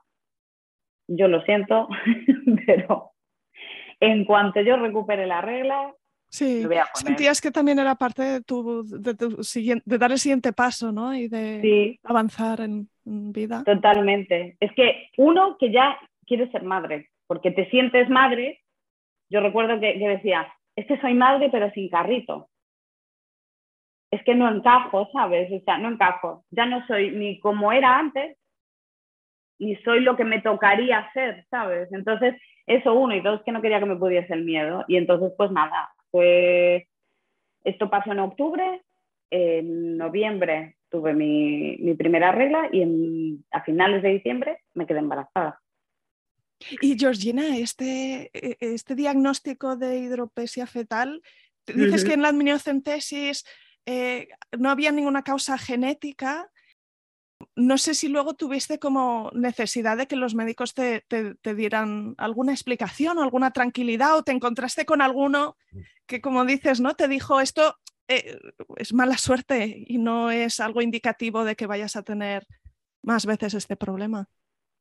[1.08, 1.88] yo lo siento,
[2.66, 3.12] pero
[3.98, 5.90] en cuanto yo recupere la regla,
[6.32, 10.90] Sí, sentías que también era parte de, tu, de, siguiente, de dar el siguiente paso,
[10.90, 11.14] ¿no?
[11.14, 13.62] Y de avanzar en, vida.
[13.64, 14.56] Totalmente.
[14.58, 18.60] Es que uno que ya quiere ser madre, porque te sientes madre.
[19.28, 22.48] Yo recuerdo que, que decía, es que soy madre pero sin carrito
[24.12, 25.50] es que no encajo, ¿sabes?
[25.50, 26.44] O sea, no encajo.
[26.50, 28.36] Ya no soy ni como era antes,
[29.58, 31.90] ni soy lo que me tocaría ser, ¿sabes?
[31.92, 32.34] Entonces,
[32.66, 34.84] eso uno, y dos, que no quería que me pudiese el miedo.
[34.86, 36.84] Y entonces, pues nada, pues
[37.64, 38.82] esto pasó en octubre,
[39.30, 45.60] en noviembre tuve mi, primera regla y a finales de diciembre me quedé embarazada.
[46.80, 51.22] Y Georgina, este, e, este diagnóstico de hidropesia fetal,
[51.66, 53.44] dices que en la amniocentesis
[53.86, 56.50] eh, no había ninguna causa genética.
[57.54, 61.04] No sé si luego tuviste como necesidad de que los médicos te,
[61.54, 65.56] dieran alguna explicación o alguna tranquilidad o te encontraste con alguno
[66.06, 66.94] que, como dices, ¿no?
[66.94, 67.76] Te dijo esto
[68.08, 68.38] eh,
[68.76, 72.44] es mala suerte y no es algo indicativo de que vayas a tener
[73.02, 74.26] más veces este problema.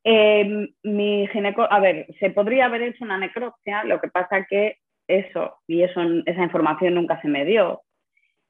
[0.04, 4.78] Em, mi gineco, a ver, se podría haber hecho una necropsia, lo que pasa que
[5.08, 7.82] eso y eso, esa información nunca se me dio.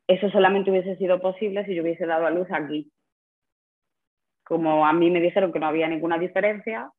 [0.08, 2.92] Eso solamente hubiese sido posible si yo hubiese dado a luz aquí.
[4.52, 6.92] Como a mí me dijeron que no había ninguna diferencia,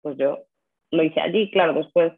[0.00, 0.40] pues yo
[0.90, 1.48] lo hice allí.
[1.52, 2.14] Claro, después,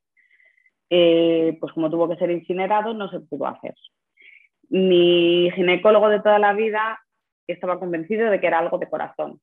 [0.89, 3.75] eh, pues como tuvo que ser incinerado, no se pudo hacer.
[4.71, 6.99] Mi ginecólogo de toda la vida
[7.47, 9.43] estaba convencido de que era algo de corazón,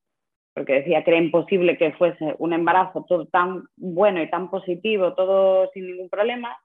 [0.56, 5.13] porque decía que era imposible que fuese un embarazo todo tan bueno y tan positivo,
[5.13, 6.58] todo sin ningún problema,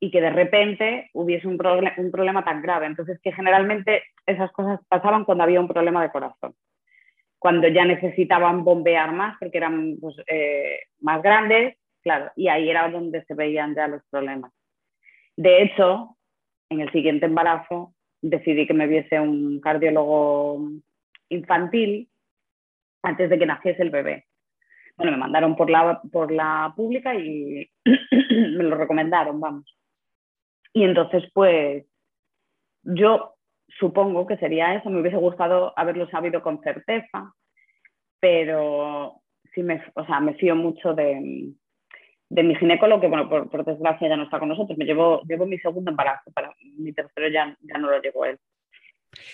[0.00, 1.60] y que de repente hubiese un,
[1.98, 2.86] un problema tan grave.
[2.86, 6.54] Entonces, que generalmente esas cosas pasaban cuando había un problema de corazón,
[7.40, 12.88] cuando ya necesitaban bombear más porque eran pues, eh, más grandes, claro, y ahí era
[12.90, 14.52] donde se veían ya los problemas.
[15.36, 16.18] De hecho,
[16.68, 20.68] en el siguiente embarazo decidí que me viese un cardiólogo
[21.30, 22.10] infantil
[23.02, 24.26] antes de que naciese el bebé.
[24.98, 29.78] Bueno, me mandaron por la, por la pública y me lo recomendaron, vamos.
[30.74, 31.86] Y entonces, pues,
[32.82, 33.34] yo
[33.80, 34.90] supongo que sería eso.
[34.90, 37.34] Me hubiese gustado haberlo sabido con certeza,
[38.20, 39.22] pero
[39.54, 41.52] sí me, o sea, me fío mucho de,
[42.28, 45.46] de mi ginecólogo, que bueno, por, desgracia ya no está con nosotros, me llevó, llevo
[45.46, 48.38] mi segundo embarazo, para mi tercero ya, ya no lo llevó él.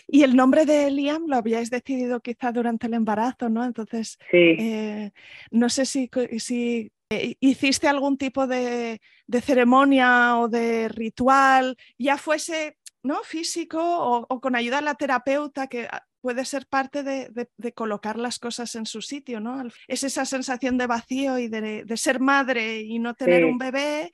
[0.09, 3.63] Y el nombre de Liam lo habíais decidido quizá durante el embarazo, ¿no?
[3.63, 5.11] Entonces, eh,
[5.51, 9.01] no sé si, si eh, hiciste algún tipo de,
[9.43, 13.23] ceremonia o de ritual, ya fuese ¿no?
[13.23, 18.39] físico o, con ayuda de la terapeuta, que ah, puede ser parte de, colocar las
[18.39, 19.63] cosas en su sitio, ¿no?
[19.87, 24.11] Es esa sensación de vacío y de, ser madre y no tener un bebé,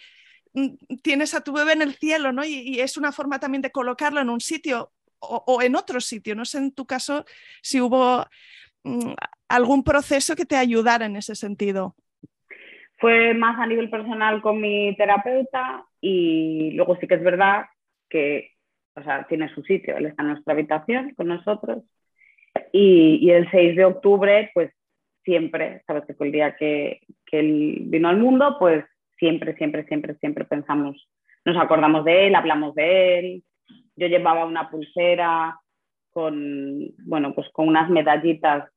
[0.53, 2.45] mm, tienes a tu bebé en el cielo, ¿no?
[2.45, 6.35] Y, es una forma también de colocarlo en un sitio o, en otro sitio.
[6.35, 7.25] No sé en tu caso
[7.63, 8.27] si hubo
[8.85, 9.13] mm,
[9.49, 11.97] algún proceso que te ayudara en ese sentido.
[12.99, 17.65] Fue más a nivel personal con mi terapeuta y luego sí que es verdad
[18.11, 18.52] que,
[18.95, 19.97] o sea, tiene su sitio.
[19.97, 21.85] Él está en nuestra habitación con nosotros.
[22.73, 24.73] Y, el 6 de octubre, pues
[25.25, 28.85] siempre, sabes que fue el día que, que él vino al mundo, pues
[29.19, 31.09] siempre, siempre, siempre, siempre pensamos,
[31.45, 33.45] nos acordamos de él, hablamos de él,
[33.97, 35.59] yo llevaba una pulsera
[36.11, 38.69] con, bueno, pues con unas medallitas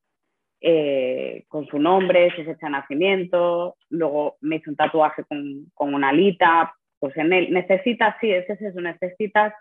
[0.60, 5.94] eh, con su nombre, su fecha de nacimiento, luego me hice un tatuaje con, con
[5.94, 7.52] una alita, pues en él.
[7.52, 9.52] Necesitas, sí, es eso, necesitas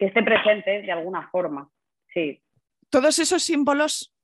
[0.00, 1.68] que esté presente de alguna forma,
[2.14, 2.42] sí.
[2.88, 4.14] Todos esos símbolos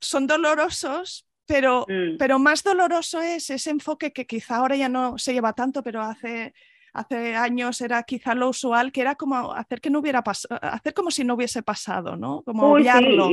[0.00, 2.18] son dolorosos, pero, mm.
[2.18, 6.00] pero más doloroso es ese enfoque que quizá ahora ya no se lleva tanto, pero
[6.00, 6.54] hace
[6.92, 10.94] hace años era quizá lo usual, que era como hacer que no hubiera pasado, hacer
[10.94, 12.42] como si no hubiese pasado, ¿no?
[12.42, 13.30] Como obviarlo.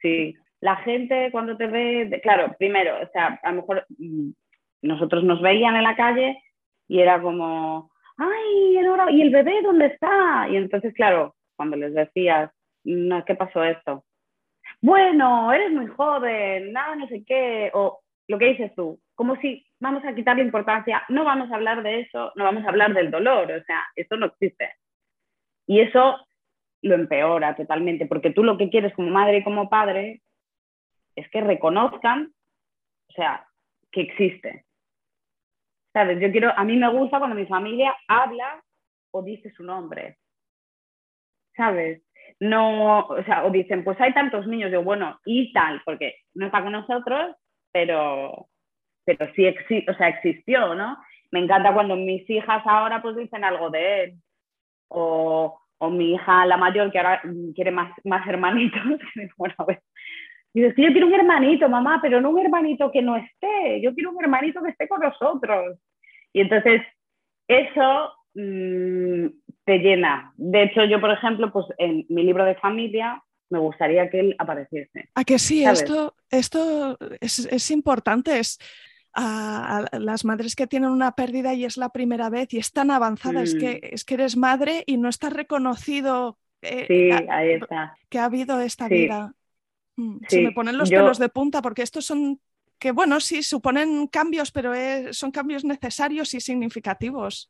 [0.00, 4.30] Sí, la gente cuando te ve, claro, primero, o sea, a lo mejor mm,
[4.82, 6.42] nosotros nos veían en la calle
[6.88, 7.91] y era como,
[8.22, 8.78] ay,
[9.16, 10.48] ¿y el bebé dónde está?
[10.48, 12.50] Y entonces, claro, cuando les decías,
[12.84, 14.04] no, ¿qué pasó esto?
[14.80, 19.64] Bueno, eres muy joven, nada, no sé qué, o lo que dices tú, como si
[19.80, 23.10] vamos a quitarle importancia, no vamos a hablar de eso, no vamos a hablar del
[23.10, 24.70] dolor, o sea, eso no existe.
[25.66, 26.16] Y eso
[26.82, 30.22] lo empeora totalmente, porque tú lo que quieres como madre y como padre
[31.14, 32.32] es que reconozcan,
[33.08, 33.46] o sea,
[33.90, 34.64] que existe.
[35.92, 36.20] ¿Sabes?
[36.20, 38.62] Yo quiero, a mí me gusta cuando mi familia habla
[39.12, 40.18] o dice su nombre.
[41.56, 42.02] ¿Sabes?
[42.40, 46.46] No, o sea, o dicen, pues hay tantos niños, yo, bueno, y tal, porque no
[46.46, 47.36] está con nosotros,
[47.72, 48.48] pero,
[49.04, 49.46] pero sí
[49.88, 50.96] o sea, existió, ¿no?
[51.30, 54.14] Me encanta cuando mis hijas ahora pues dicen algo de él.
[54.88, 57.22] O, o mi hija, la mayor, que ahora
[57.54, 58.80] quiere más, más hermanitos.
[59.38, 59.82] bueno, a ver.
[60.54, 63.80] Dice, yo quiero un hermanito, mamá, pero no un hermanito que no esté.
[63.80, 65.78] Yo quiero un hermanito que esté con nosotros.
[66.32, 66.82] Y entonces,
[67.48, 69.26] eso mm,
[69.64, 70.32] te llena.
[70.36, 74.36] De hecho, yo, por ejemplo, pues en mi libro de familia me gustaría que él
[74.38, 75.08] apareciese.
[75.14, 78.58] A que sí, esto, esto es, es importante, es
[79.14, 82.90] a, las madres que tienen una pérdida y es la primera vez y es tan
[82.90, 83.94] avanzada, es, que, mm.
[83.94, 86.86] es que eres madre y no está reconocido eh,
[88.08, 89.34] que ha habido esta vida.
[89.96, 92.40] Mm, se me ponen los pelos de punta porque estos son
[92.82, 94.72] que, bueno, sí, suponen cambios, pero
[95.12, 97.48] son cambios necesarios y significativos.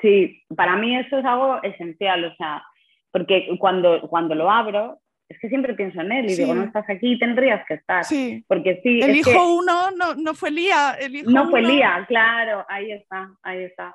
[0.00, 2.64] Sí, para mí eso es algo esencial, o sea,
[3.10, 6.88] porque cuando, cuando lo abro, es que siempre pienso en él y digo, no estás
[6.88, 8.04] aquí, tendrías que estar.
[8.04, 8.42] Sí.
[8.48, 9.00] Porque sí.
[9.02, 10.96] El hijo uno no, no fue Lía.
[10.98, 13.94] El hijo no fue Lía, claro, ahí está, ahí está.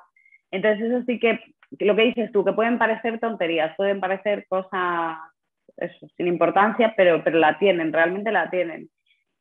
[0.52, 1.40] Entonces eso sí que,
[1.80, 5.18] lo que dices tú, que pueden parecer tonterías, pueden parecer cosas
[5.76, 8.88] eso, sin importancia, pero, pero la tienen, realmente la tienen.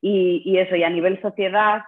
[0.02, 1.84] Y, y eso, y a nivel sociedad,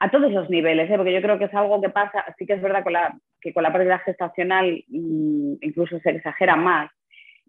[0.00, 0.96] a todos los niveles, ¿eh?
[0.96, 3.52] porque yo creo que es algo que pasa, sí que es verdad con la, que
[3.52, 6.90] con la pérdida gestacional mm, incluso se exagera más,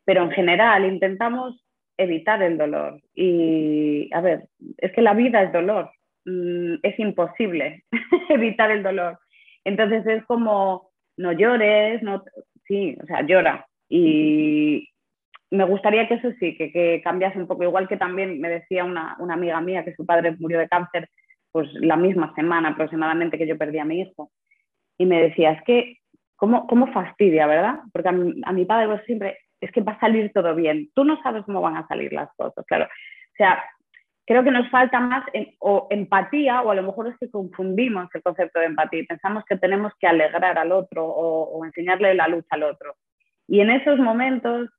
[0.06, 1.65] pero en general intentamos
[1.98, 3.02] evitar el dolor.
[3.13, 5.91] Y, a ver, es que la vida es dolor,
[6.26, 7.84] mm, es imposible
[8.30, 9.19] evitar el dolor.
[9.63, 12.24] Entonces es como, no llores, no,
[12.67, 13.67] sí, o sea, llora.
[13.89, 14.89] Y
[15.52, 18.84] me gustaría que eso sí, que, que cambiase un poco, igual que también me decía
[18.84, 21.10] una, una amiga mía que su padre murió de cáncer,
[21.52, 24.32] pues la misma semana aproximadamente que yo perdí a mi hijo.
[24.98, 26.00] Y me decía, es que,
[26.36, 27.80] ¿cómo, cómo fastidia, verdad?
[27.94, 30.89] Porque a mi, padre pues, siempre, es que va a salir todo bien.
[30.93, 32.86] Tú no sabes cómo van a salir las cosas, claro.
[32.86, 33.64] O sea,
[34.26, 35.24] creo que nos falta más
[35.60, 39.58] o empatía o a lo mejor es que confundimos el concepto de empatía pensamos que
[39.58, 42.96] tenemos que alegrar al otro o, enseñarle la luz al otro.
[43.48, 44.70] Y en esos momentos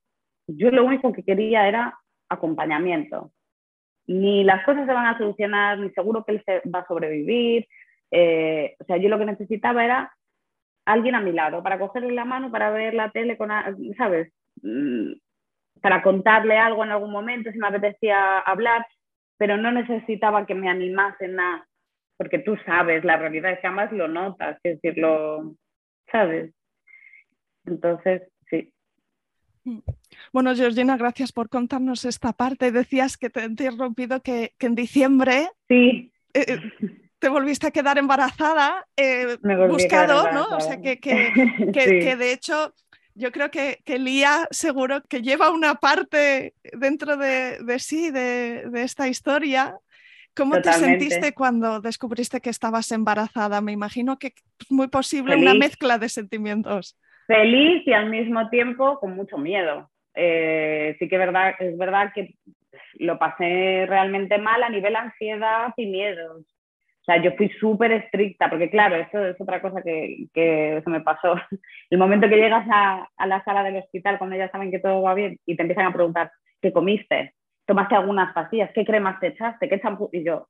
[0.46, 3.32] yo lo único que quería era acompañamiento.
[4.06, 7.66] Ni las cosas se van a solucionar, ni seguro que él se va a sobrevivir.
[8.10, 10.12] Eh, o sea, yo lo que necesitaba era
[10.84, 13.50] alguien a mi lado para cogerle la mano, para ver la tele, con,
[13.96, 14.32] ¿sabes?
[14.62, 15.12] Mm,
[15.80, 18.86] para contarle algo en algún momento, si me apetecía hablar,
[19.36, 21.66] pero no necesitaba que me animasen a,
[22.16, 25.54] porque tú sabes, la realidad es que además lo notas, es decir, lo
[26.10, 26.54] sabes.
[27.66, 28.22] Entonces.
[30.32, 32.72] Bueno, Georgina, gracias por contarnos esta parte.
[32.72, 36.12] Decías que te he interrumpido que, en diciembre sí.
[36.34, 36.60] Eh, eh,
[37.18, 39.38] te volviste a quedar embarazada, eh,
[39.68, 40.44] buscado, ¿no?
[40.56, 42.74] O sea, que, que, de hecho
[43.14, 48.64] yo creo que, que, Lía seguro que lleva una parte dentro de, de sí, de,
[48.70, 49.78] de, esta historia.
[50.34, 53.62] ¿Cómo te sentiste cuando descubriste que estabas embarazada?
[53.62, 56.98] Me imagino que es muy posible una mezcla de sentimientos.
[57.26, 59.90] Feliz y al mismo tiempo con mucho miedo.
[60.14, 62.34] Eh, sí que verdad, es verdad que
[62.94, 66.42] lo pasé realmente mal a nivel ansiedad y miedos.
[66.42, 71.00] O sea, yo fui súper estricta, porque claro, eso es otra cosa que, que me
[71.00, 71.36] pasó.
[71.90, 75.02] El momento que llegas a, a, la sala del hospital, cuando ya saben que todo
[75.02, 77.34] va bien, y te empiezan a preguntar, ¿qué comiste?
[77.64, 78.72] ¿Tomaste algunas pastillas?
[78.74, 79.68] ¿Qué cremas te echaste?
[79.68, 80.10] ¿Qué champú?
[80.12, 80.48] Y yo,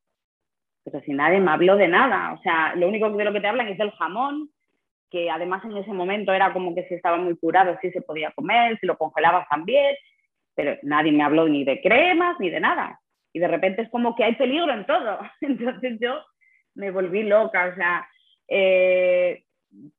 [0.87, 2.33] pero si nadie me habló de nada.
[2.33, 4.49] O sea, lo único de lo que te hablan es del jamón,
[5.11, 8.33] que además en ese momento era como que si estaba muy curado, si se podía
[8.33, 9.95] comer, si lo congelabas también,
[10.55, 13.01] pero nadie me habló ni de cremas ni de nada.
[13.33, 15.19] Y de repente es como que hay peligro en todo.
[15.41, 16.25] Entonces yo
[16.75, 18.09] me volví loca, o sea,
[18.49, 19.45] eh,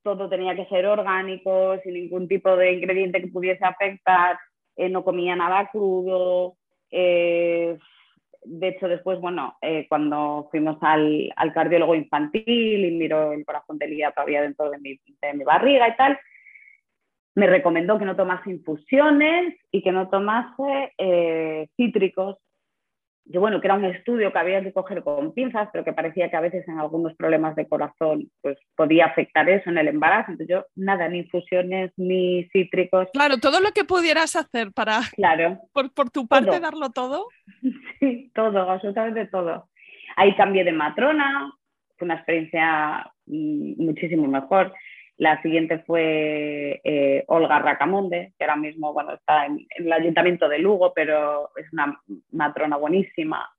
[0.03, 4.39] todo tenía que ser orgánico, sin ningún tipo de ingrediente que pudiese afectar,
[4.76, 6.58] eh, no comía nada crudo.
[6.89, 7.78] Eh,
[8.47, 9.57] de hecho, después, bueno,
[9.89, 12.43] cuando fuimos al, al, cardiólogo infantil
[12.85, 16.19] y miró el corazón de Lía todavía dentro de mi, de mi barriga y tal,
[17.35, 20.93] me recomendó que no tomase infusiones y que no tomase
[21.75, 22.37] cítricos
[23.30, 26.30] yo bueno, que era un estudio que había que coger con pinzas, pero que parecía
[26.30, 30.32] que a veces en algunos problemas de corazón pues podía afectar eso en el embarazo.
[30.32, 33.09] Entonces yo nada, ni infusiones, ni cítricos.
[33.13, 37.28] Claro, todo lo que pudieras hacer para, claro, por, por tu parte, darlo todo.
[37.99, 39.69] Sí, todo, absolutamente todo.
[40.15, 41.51] Ahí cambié de matrona,
[41.97, 44.71] fue una experiencia mm, muchísimo mejor.
[45.18, 50.59] La siguiente fue eh, Olga Racamonde, que ahora mismo bueno, está en, el ayuntamiento de
[50.59, 51.99] Lugo, pero es una
[52.32, 53.49] matrona buenísima.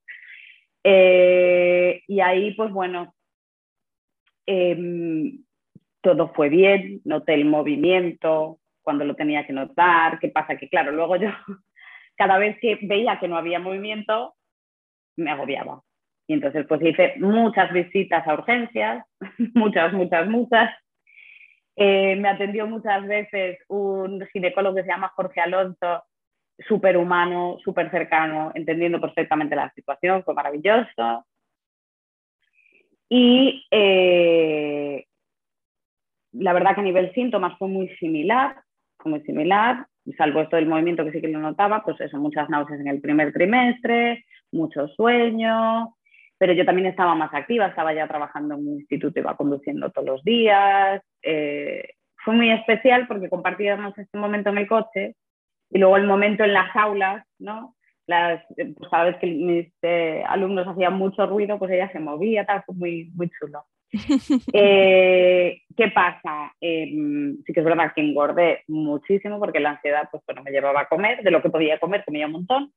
[0.84, 3.12] Eh, y ahí, pues bueno,
[4.46, 5.42] em,
[6.00, 10.20] todo fue bien, noté el movimiento cuando lo tenía que notar.
[10.20, 10.56] ¿Qué pasa?
[10.56, 11.30] Que claro, luego yo,
[12.16, 14.34] cada vez que veía que no había movimiento,
[15.16, 15.82] me agobiaba.
[16.28, 19.04] Y entonces pues hice muchas visitas a urgencias,
[19.54, 20.70] muchas, muchas, muchas
[21.80, 26.02] eh, me atendió muchas veces un ginecólogo que se llama Jorge Alonso,
[26.58, 31.24] súper humano, súper cercano, entendiendo perfectamente la situación, fue maravilloso.
[33.08, 35.06] Y eh,
[36.32, 38.56] la verdad que a nivel síntomas fue muy similar,
[39.04, 42.80] muy similar, salvo esto del movimiento que sí que lo notaba, pues eso, muchas náuseas
[42.80, 45.94] en el primer trimestre, mucho sueño,
[46.38, 50.06] pero yo también estaba más activa, estaba ya trabajando en un instituto, iba conduciendo todos
[50.06, 51.02] los días.
[51.22, 51.90] Eh,
[52.24, 55.16] fue muy especial porque compartíamos este momento en el coche
[55.70, 57.74] y luego el momento en las aulas, ¿no?
[58.06, 62.46] Las, pues cada vez que mis eh, alumnos hacían mucho ruido, pues ella se movía,
[62.46, 63.64] tal, fue muy, muy chulo.
[64.52, 66.52] Eh, ¿Qué pasa?
[66.60, 70.82] Em, sí que es verdad que engordé muchísimo porque la ansiedad pues, bueno, me llevaba
[70.82, 72.72] a comer, de lo que podía comer comía un montón.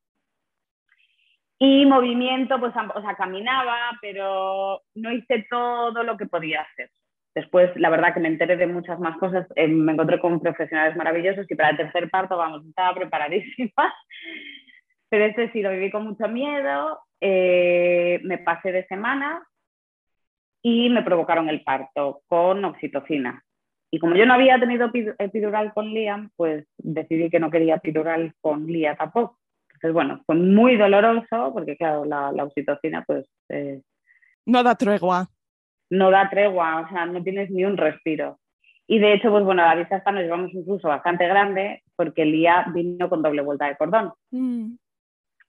[1.64, 6.90] Y movimiento, pues, o sea, caminaba, pero no hice todo lo que podía hacer.
[7.36, 10.98] Después, la verdad que me enteré de muchas más cosas, eh, me encontré con profesionales
[10.98, 13.72] maravillosos y para el tercer parto, vamos, estaba preparadísima.
[15.10, 19.48] Pero este sí lo viví con mucho miedo, eh, me pasé de semana
[20.64, 23.44] y me provocaron el parto con oxitocina.
[23.92, 24.90] Y como yo no había tenido
[25.20, 29.41] epidural con Liam, pues decidí que no quería epidural con Lía tampoco.
[29.82, 33.28] Entonces, bueno, fue muy doloroso porque, claro, la, la oxitocina, pues...
[33.50, 33.82] Eh,
[34.46, 35.28] no da tregua.
[35.90, 38.40] No da tregua, o sea, no tienes ni un respiro.
[38.86, 42.22] Y de hecho, pues bueno, la vista hasta nos llevamos un uso bastante grande porque
[42.22, 44.14] el día vino con doble vuelta de cordón.
[44.30, 44.76] Mm.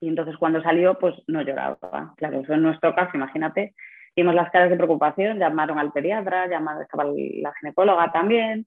[0.00, 2.14] Y entonces cuando salió, pues no lloraba.
[2.16, 3.74] Claro, eso en nuestro caso, imagínate.
[4.16, 8.66] Vimos las caras de preocupación, llamaron al pediatra, llamaron, estaba la ginecóloga también.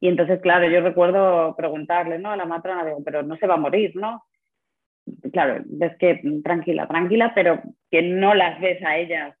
[0.00, 2.30] Y entonces, claro, yo recuerdo preguntarle, ¿no?
[2.30, 4.22] A la matrona, digo, pero no se va a morir, ¿no?
[5.32, 9.34] Claro, ves que tranquila, tranquila, pero que no las ves a ellas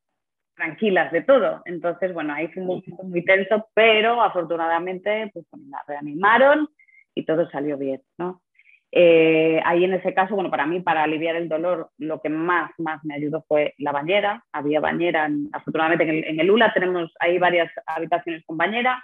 [0.54, 1.62] tranquilas de todo.
[1.64, 6.68] Entonces, bueno, ahí fue muy, muy tenso, pero afortunadamente pues, la reanimaron
[7.14, 8.42] y todo salió bien, ¿no?
[8.90, 12.70] Eh, ahí en ese caso, bueno, para mí, para aliviar el dolor, lo que más,
[12.78, 14.44] más me ayudó fue la bañera.
[14.52, 19.02] Había bañera, afortunadamente en el, en el, ULA tenemos ahí varias habitaciones con bañera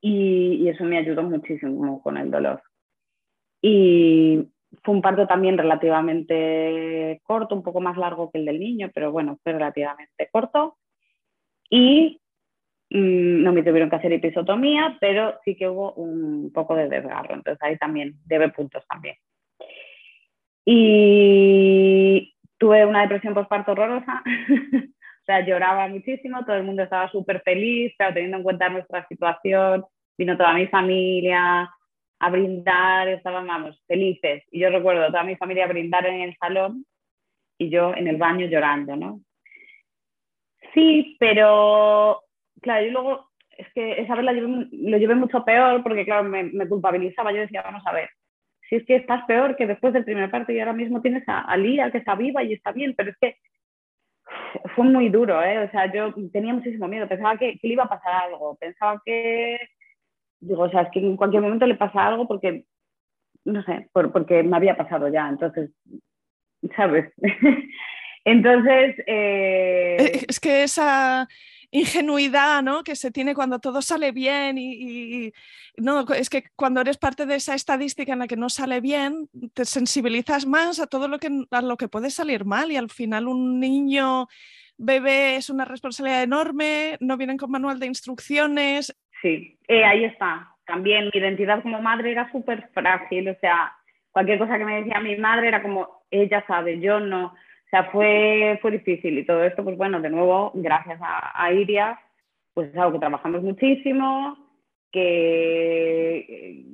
[0.00, 2.62] y, y, eso me ayudó muchísimo con el dolor.
[3.60, 4.48] Y,
[4.82, 9.10] fue un parto también relativamente corto, un poco más largo que el del niño, pero
[9.12, 10.76] bueno, fue relativamente corto.
[11.70, 12.20] Y
[12.90, 17.34] mm, no me tuvieron que hacer episotomía, pero sí que hubo un poco de desgarro,
[17.34, 19.16] entonces ahí también debe puntos también.
[20.64, 24.22] Y tuve una depresión postparto horrorosa,
[24.74, 29.06] o sea, lloraba muchísimo, todo el mundo estaba súper feliz, pero teniendo en cuenta nuestra
[29.08, 29.84] situación,
[30.18, 31.70] vino toda mi familia
[32.20, 34.44] a brindar, estábamos felices.
[34.50, 36.84] Y yo recuerdo toda mi familia a brindar en el salón
[37.58, 39.20] y yo en el baño llorando, ¿no?
[40.74, 42.22] Sí, pero
[42.60, 44.24] claro, yo luego, es que esa vez
[44.70, 47.32] lo llevé mucho peor porque, claro, me, me culpabilizaba.
[47.32, 48.10] Yo decía, vamos a ver,
[48.68, 51.56] si es que estás peor que después del primer parto y ahora mismo tienes a,
[51.56, 53.36] Lía que está viva y está bien, pero es que
[54.74, 55.58] fue muy duro, ¿eh?
[55.58, 59.58] O sea, yo tenía muchísimo miedo, pensaba que, le iba a pasar algo, pensaba que,
[60.40, 62.64] digo, o sea, es que en cualquier momento le pasa algo porque,
[63.44, 65.70] no sé, porque me había pasado ya, entonces,
[66.76, 67.12] ¿sabes?
[68.24, 68.96] entonces...
[69.06, 71.28] Eh, es que esa
[71.70, 72.82] ingenuidad ¿no?
[72.82, 75.32] que se tiene cuando todo sale bien y,
[75.76, 79.28] no, es que cuando eres parte de esa estadística en la que no sale bien,
[79.52, 82.90] te sensibilizas más a todo lo que, a lo que puede salir mal y al
[82.90, 84.28] final un niño
[84.78, 88.96] bebé es una responsabilidad enorme, no vienen con manual de instrucciones.
[89.22, 90.48] Sí, eh, ahí está.
[90.66, 93.72] También mi identidad como madre era súper frágil, o sea,
[94.12, 97.26] cualquier cosa que me decía mi madre era como, ella sabe, yo no.
[97.26, 101.98] O sea, fue, fue difícil y todo esto, pues bueno, de nuevo, gracias a, Iria,
[102.54, 104.38] pues es algo que trabajamos muchísimo,
[104.90, 106.64] que,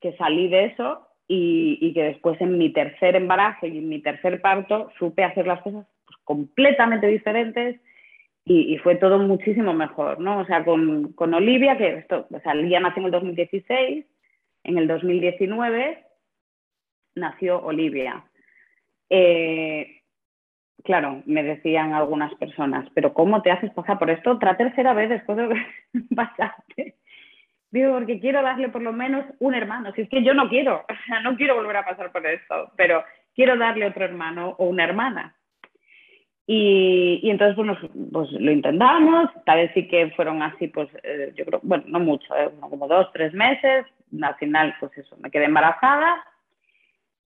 [0.00, 4.40] que salí de eso y, que después en mi tercer embarazo y en mi tercer
[4.42, 7.80] parto supe hacer las cosas pues, completamente diferentes
[8.44, 10.40] y, fue todo muchísimo mejor, ¿no?
[10.40, 14.06] O sea, con, con Olivia, que esto, o sea, Lía nació en el 2016,
[14.64, 16.04] en el 2019
[17.14, 18.24] nació Olivia.
[19.10, 20.00] Eh,
[20.82, 25.08] claro, me decían algunas personas, pero ¿cómo te haces pasar por esto otra tercera vez
[25.10, 26.96] después de que pasaste?
[27.70, 29.92] Digo, porque quiero darle por lo menos un hermano.
[29.92, 32.72] Si es que yo no quiero, o sea, no quiero volver a pasar por esto,
[32.76, 35.36] pero quiero darle otro hermano o una hermana.
[36.46, 41.44] Y, entonces pues, pues, lo intentamos, tal vez sí que fueron así, pues eh, yo
[41.44, 43.86] creo, bueno, no mucho, eh, como dos, tres meses,
[44.20, 46.24] al final pues eso, me quedé embarazada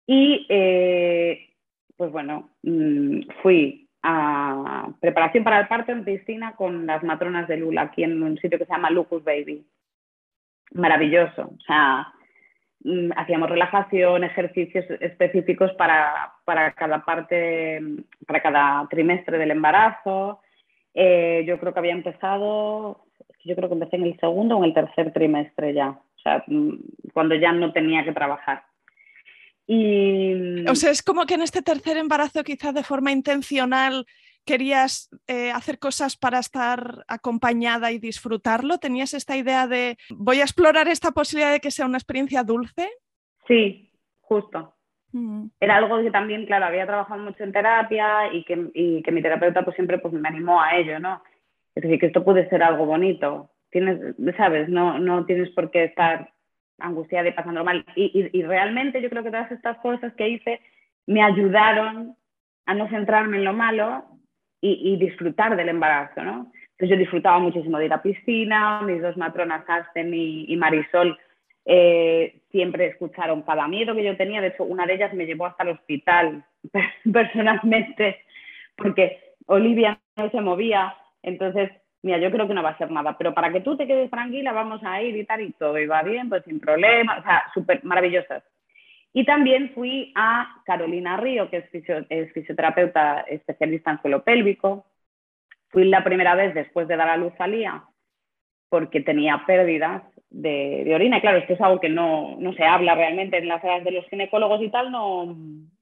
[0.05, 1.49] y eh,
[1.95, 7.57] pues bueno, mm, fui a preparación para el parto en piscina con las matronas de
[7.57, 9.65] Lula, aquí en un sitio que se llama Lucas Baby.
[10.73, 11.53] Maravilloso.
[11.57, 12.13] O sea,
[13.15, 17.81] hacíamos relajación, ejercicios específicos para, para, cada parte,
[18.27, 20.41] para cada trimestre del embarazo.
[20.93, 23.05] Eh, yo creo que había empezado,
[23.43, 26.43] yo creo que empecé en el segundo o en el tercer trimestre ya, o sea,
[26.47, 26.73] mm,
[27.13, 28.63] cuando ya no tenía que trabajar.
[29.67, 30.67] Y...
[30.69, 34.05] O sea, es como que en este tercer embarazo quizás de forma intencional
[34.45, 38.77] querías eh, hacer cosas para estar acompañada y disfrutarlo.
[38.77, 42.89] ¿Tenías esta idea de voy a explorar esta posibilidad de que sea una experiencia dulce?
[43.47, 43.91] Sí,
[44.21, 44.75] justo.
[45.11, 45.47] Mm.
[45.59, 49.21] Era algo que también, claro, había trabajado mucho en terapia y que, y que mi
[49.21, 51.23] terapeuta pues siempre pues, me animó a ello, ¿no?
[51.73, 53.51] Es decir, que esto puede ser algo bonito.
[53.69, 56.33] Tienes, sabes, no, no tienes por qué estar
[56.79, 57.85] angustiada y pasando mal.
[57.95, 60.61] Y, y, realmente yo creo que todas estas cosas que hice
[61.07, 62.15] me ayudaron
[62.65, 64.14] a no centrarme en lo malo
[64.73, 66.51] y, disfrutar del embarazo, ¿no?
[66.71, 71.17] Entonces yo disfrutaba muchísimo de ir a piscina, mis dos matronas, Carsten y, Marisol,
[71.65, 74.41] eh, siempre escucharon cada miedo que yo tenía.
[74.41, 76.43] De hecho, una de ellas me llevó hasta el hospital
[77.13, 78.21] personalmente
[78.75, 80.95] porque Olivia no se movía.
[81.23, 81.71] Entonces
[82.05, 84.11] mira, yo creo que no va a ser nada, pero para que tú te quedes
[84.11, 87.43] tranquila, vamos a ir y tal, y todo iba bien, pues sin problema, o sea,
[87.51, 88.43] súper maravillosas.
[89.17, 94.87] Y también fui a Carolina Río, que es, fisioterapeuta especialista en suelo pélvico.
[95.69, 97.85] Fui la primera vez después de dar a luz a Lía,
[98.67, 101.19] porque tenía pérdidas de, orina.
[101.19, 103.91] Y claro, esto es algo que no, no, se habla realmente en las áreas de
[103.91, 105.33] los ginecólogos y tal, no,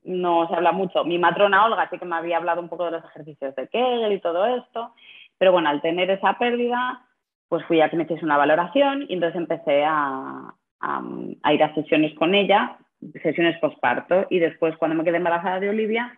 [0.04, 1.04] no se habla mucho.
[1.04, 4.14] Mi matrona Olga sí que me había hablado un poco de los ejercicios de Kegel
[4.14, 4.94] y todo esto.
[5.40, 7.04] Pero bueno, al tener esa pérdida,
[7.48, 10.54] pues fui a que me hiciese una valoración y entonces empecé a,
[10.84, 12.78] a, ir a sesiones con ella,
[13.22, 14.28] sesiones posparto.
[14.30, 16.16] Y después, cuando me quedé embarazada de Olivia,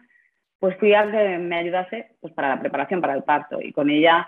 [0.60, 3.62] pues fui a que me ayudase pues, para la preparación para el parto.
[3.62, 4.28] Y con ella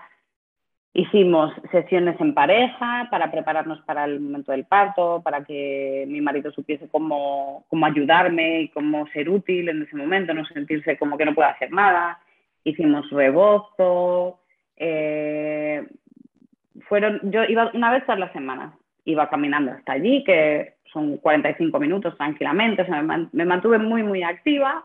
[0.92, 6.50] hicimos sesiones en pareja para prepararnos para el momento del parto, para que mi marido
[6.50, 11.24] supiese cómo, cómo ayudarme y cómo ser útil en ese momento, no sentirse como que
[11.24, 12.18] no puedo hacer nada.
[12.64, 14.40] Hicimos rebozo,
[14.76, 15.86] eh,
[16.88, 18.77] fueron, yo iba una vez todas las semanas
[19.08, 24.22] iba caminando hasta allí, que son 45 minutos tranquilamente, o sea, me, mantuve muy, muy
[24.22, 24.84] activa.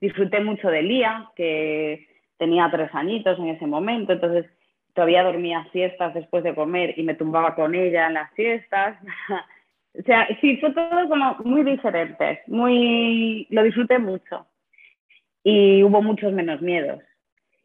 [0.00, 4.46] Disfruté mucho de Lía, que tenía tres añitos en ese momento, entonces
[4.94, 8.98] todavía dormía siestas después de comer y me tumbaba con ella en las siestas.
[9.98, 14.46] o sea, sí, fue todo como muy diferente, muy, lo disfruté mucho
[15.44, 17.00] y hubo muchos menos miedos.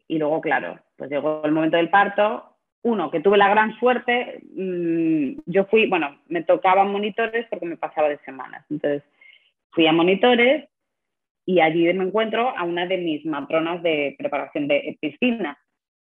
[0.08, 2.55] Y luego, claro, pues llegó el momento del parto.
[2.86, 7.76] Uno, que tuve la gran suerte, mm, yo fui, bueno, me tocaban monitores porque me
[7.76, 8.64] pasaba de semanas.
[8.70, 9.02] Entonces,
[9.72, 10.68] fui a monitores
[11.44, 15.58] y allí me encuentro a una de mis matronas de preparación de piscina.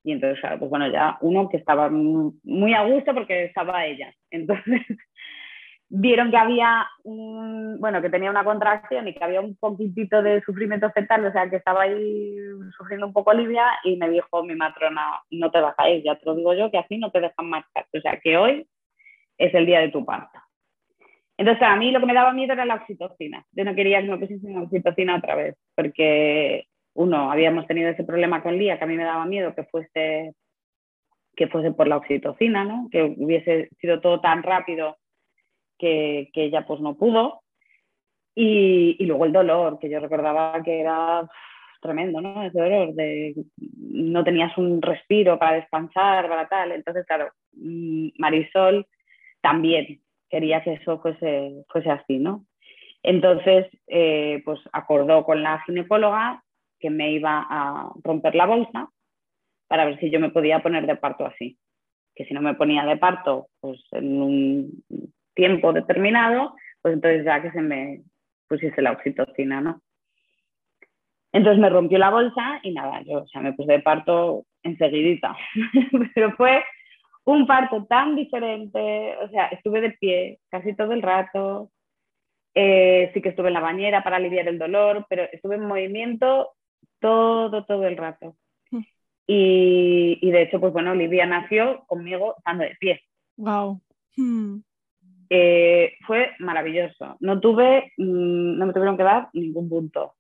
[0.05, 4.13] Y entonces, pues bueno, ya uno que estaba muy a gusto porque estaba ella.
[4.31, 4.83] Entonces,
[5.91, 10.43] vieron que había un, bueno, que tenía una contracción y que había un poquitito de
[10.43, 12.37] sufrimiento fetal, o sea, que estaba ahí
[12.77, 16.17] sufriendo un poco Olivia y me dijo mi matrona, no te vas a ir, ya
[16.17, 18.67] te lo digo yo, que así no te dejan marchar, o sea, que hoy
[19.39, 20.39] es el día de tu parto.
[21.39, 23.47] Entonces, a mí lo que me daba miedo era la oxitocina.
[23.53, 28.43] Yo no quería que me pusiesen oxitocina otra vez, porque uno, habíamos tenido ese problema
[28.43, 30.35] con Lía, que a mí me daba miedo que fuese,
[31.37, 32.89] que fuese por la oxitocina, ¿no?
[32.91, 34.97] Que hubiese sido todo tan rápido
[35.79, 37.43] que, ella pues no pudo.
[38.35, 41.29] Y, luego el dolor, que yo recordaba que era
[41.81, 42.43] tremendo, ¿no?
[42.43, 46.73] Ese dolor de no tenías un respiro para descansar, para tal.
[46.73, 48.87] Entonces, claro, mm, Marisol
[49.41, 52.45] también quería que eso fuese, fuese así, ¿no?
[53.03, 56.43] Entonces, eh, pues acordó con la ginecóloga
[56.79, 58.89] que me iba a romper la bolsa
[59.69, 61.59] para ver si yo me podía poner de parto así.
[62.15, 64.85] Que si no me ponía de parto, pues en un
[65.39, 68.03] tiempo determinado, pues entonces ya que se me
[68.49, 69.81] pusiese la oxitocina, ¿no?
[71.33, 75.37] Entonces me rompió la bolsa y nada, yo o sea, me puse de parto enseguidita.
[76.15, 76.65] Pero fue
[77.25, 81.71] un parto tan diferente, o sea, estuve de pie casi todo el rato,
[82.55, 86.51] eh, sí que estuve en la bañera para aliviar el dolor, pero estuve en movimiento
[86.99, 88.35] todo, todo el rato.
[88.73, 88.83] Mm.
[89.29, 93.03] Y, y de hecho, pues bueno, Olivia nació conmigo estando de pie.
[93.37, 93.81] Wow.
[95.31, 97.17] Eh, fue maravilloso.
[97.21, 100.15] No tuve, mm, no me tuvieron que dar ningún punto.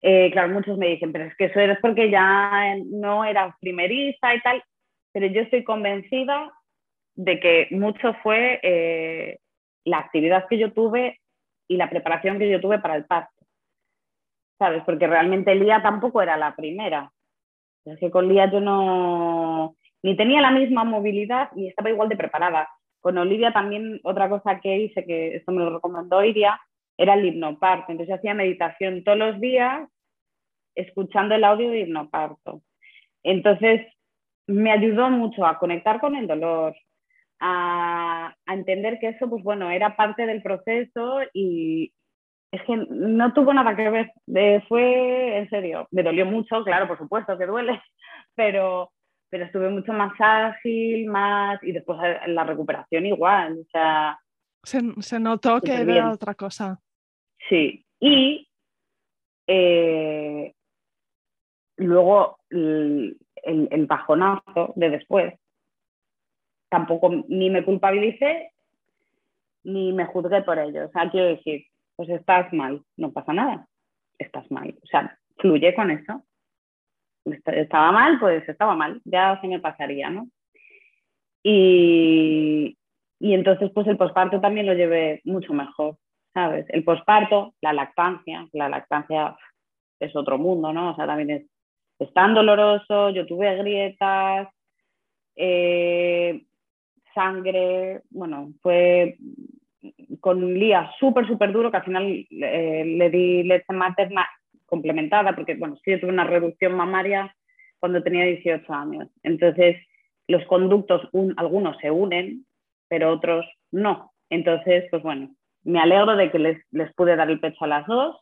[0.00, 4.34] Eh, claro, muchos me dicen, pero es que eso es porque ya no era primeriza
[4.34, 4.62] y tal,
[5.12, 6.52] pero yo estoy convencida
[7.16, 9.40] de que mucho fue eh,
[9.84, 11.20] la actividad que yo tuve
[11.66, 13.32] y la preparación que yo tuve para el parto.
[14.58, 14.82] ¿Sabes?
[14.84, 17.10] Porque realmente Lía tampoco era la primera.
[17.84, 22.16] Es que con Lía yo no, ni tenía la misma movilidad ni estaba igual de
[22.16, 22.68] preparada.
[23.00, 26.60] Con Olivia también otra cosa que hice, que esto me lo recomendó Iria,
[26.96, 27.92] era el hipnoparto.
[27.92, 29.88] Entonces hacía meditación todos los días
[30.74, 32.62] escuchando el audio de hipnoparto.
[33.22, 33.86] Entonces
[34.46, 36.74] me ayudó mucho a conectar con el dolor,
[37.40, 41.92] a, entender que eso, pues bueno, era parte del proceso y
[42.50, 44.12] es que no tuvo nada que ver.
[44.68, 47.80] fue, en serio, me dolió mucho, claro, por supuesto que duele,
[48.34, 48.90] pero
[49.30, 54.18] pero estuve mucho más ágil, más y después en la recuperación igual, o sea...
[54.62, 56.80] Se, notó que era otra cosa.
[57.48, 58.48] Sí, y
[59.46, 60.52] eh,
[61.76, 65.34] luego el, el, bajonazo de después,
[66.68, 68.52] tampoco ni me culpabilicé
[69.64, 70.86] ni me juzgué por ello.
[70.86, 71.66] O sea, quiero decir,
[71.96, 73.68] pues estás mal, no pasa nada,
[74.18, 74.74] estás mal.
[74.82, 76.24] O sea, fluye con eso
[77.32, 80.28] estaba mal, pues estaba mal, ya se me pasaría, ¿no?
[81.42, 82.76] Y,
[83.20, 85.96] y entonces, pues el posparto también lo llevé mucho mejor,
[86.34, 86.66] ¿sabes?
[86.68, 89.36] El posparto, la lactancia, la lactancia
[90.00, 90.90] es otro mundo, ¿no?
[90.90, 94.48] O sea, también es, tan doloroso, yo tuve grietas,
[95.34, 96.44] eh,
[97.12, 99.16] sangre, bueno, fue
[100.20, 104.28] con un Lía súper, súper duro, que al final eh, le di leche materna
[104.68, 107.34] complementada, porque bueno, sí yo tuve una reducción mamaria
[107.80, 109.08] cuando tenía 18 años.
[109.22, 109.76] Entonces,
[110.26, 112.46] los conductos, algunos se unen,
[112.88, 114.12] pero otros no.
[114.30, 117.86] Entonces, pues bueno, me alegro de que les, les pude dar el pecho a las
[117.86, 118.16] dos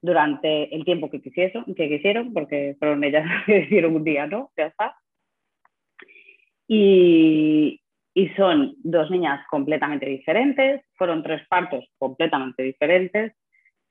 [0.00, 4.50] durante el tiempo que quisieron, que quisieron porque fueron ellas que hicieron un día, ¿no?
[4.56, 4.96] Ya está.
[6.66, 7.80] Y,
[8.14, 13.32] y son dos niñas completamente diferentes, fueron tres partos completamente diferentes,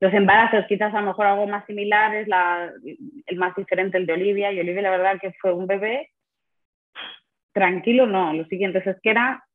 [0.02, 2.74] los embarazos, quizás a lo mejor algo más similar es la,
[3.28, 4.52] el más diferente, el de Olivia.
[4.52, 6.10] Y Olivia, la verdad, que fue un bebé
[7.54, 8.34] tranquilo, no.
[8.34, 9.46] Lo siguiente es que era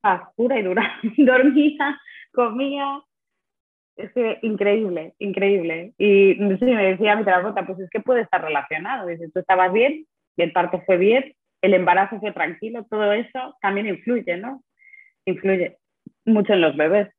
[0.00, 1.00] paz pura y dura.
[1.16, 2.00] Dormía,
[2.32, 3.00] comía.
[3.96, 4.10] Es
[4.42, 5.94] increíble, increíble.
[5.98, 9.06] Y sé, me decía mi terapeuta, pues es que puede estar relacionado.
[9.06, 10.04] Dice, tú estabas bien,
[10.36, 11.32] el parto fue bien,
[11.62, 14.64] el embarazo fue tranquilo, todo eso también influye, ¿no?
[15.26, 15.78] Influye
[16.24, 17.13] mucho en los bebés.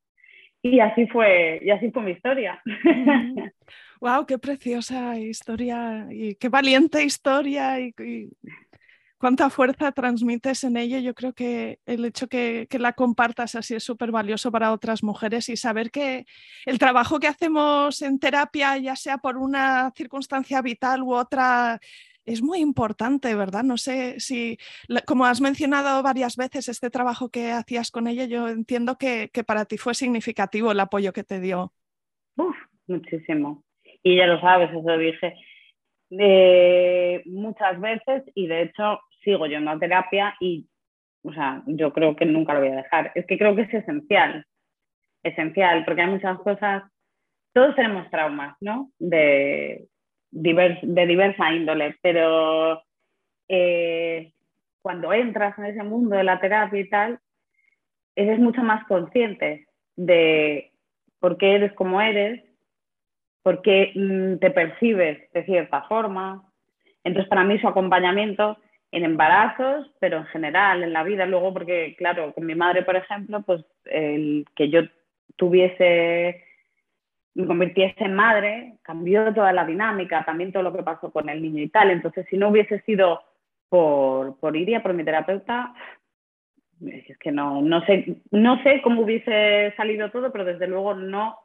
[0.65, 2.59] Y así fue, y así fue mi historia.
[4.01, 7.93] Wow, qué preciosa historia y qué valiente historia y,
[9.19, 10.97] cuánta fuerza transmites en ello.
[10.97, 15.03] Yo creo que el hecho que, que la compartas así es súper valioso para otras
[15.03, 16.25] mujeres y saber que
[16.65, 21.79] el trabajo que hacemos en terapia, ya sea por una circunstancia vital u otra,
[22.25, 23.63] es muy importante, ¿verdad?
[23.63, 24.57] No sé si,
[25.05, 29.65] como has mencionado varias veces, este trabajo que hacías con ella, yo entiendo que, para
[29.65, 31.71] ti fue significativo el apoyo que te dio.
[32.87, 33.63] Muchísimo.
[34.03, 35.33] Y ya lo sabes, eso dije
[36.11, 40.67] eh, muchas veces y de hecho sigo yendo a terapia y,
[41.23, 43.11] o sea, yo creo que nunca lo voy a dejar.
[43.15, 44.45] Es que creo que es esencial,
[45.23, 46.83] esencial, porque hay muchas cosas,
[47.53, 48.91] todos tenemos traumas, ¿no?
[48.99, 49.87] De,
[50.35, 52.81] de diversa índole, pero
[53.47, 54.31] eh,
[54.81, 57.19] cuando entras en ese mundo de la terapia y tal,
[58.15, 60.71] eres mucho más consciente de
[61.19, 62.43] por qué eres como eres,
[63.41, 66.43] por qué mm, te percibes de cierta forma.
[67.03, 68.57] Entonces, para mí su acompañamiento
[68.91, 72.95] en embarazos, pero en general, en la vida, luego porque, claro, con mi madre, por
[72.95, 74.81] ejemplo, pues el que yo
[75.35, 76.43] tuviese,
[77.35, 81.41] me convirtiese en madre, cambió toda la dinámica, también todo lo que pasó con el
[81.41, 81.91] niño y tal.
[81.91, 83.21] Entonces, si no hubiese sido
[83.69, 85.73] por, por Iria, por mi terapeuta,
[86.81, 91.37] es que no, no, sé, no sé cómo hubiese salido todo, pero desde luego no,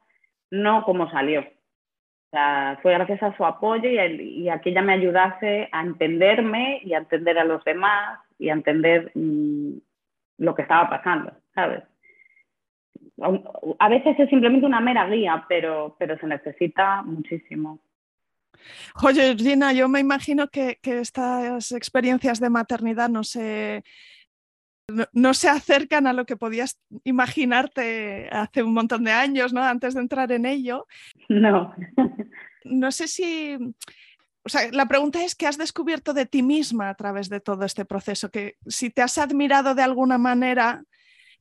[0.50, 1.40] no cómo salió.
[1.40, 6.80] O sea, fue gracias a su apoyo y a, que ella me ayudase a entenderme
[6.84, 9.72] y a entender a los demás y a entender mm,
[10.38, 11.82] lo que estaba pasando, ¿sabes?
[13.78, 17.80] A veces es simplemente una mera guía, pero, pero se necesita muchísimo.
[19.02, 23.82] Oye, Gina, yo me imagino que, que estas experiencias de maternidad no se
[25.12, 29.62] no, se acercan a lo que podías imaginarte hace un montón de años, ¿no?
[29.62, 30.86] Antes de entrar en ello.
[31.28, 31.74] No.
[32.64, 33.56] No sé si.
[34.44, 37.64] O sea, la pregunta es qué has descubierto de ti misma a través de todo
[37.64, 40.82] este proceso, que si te has admirado de alguna manera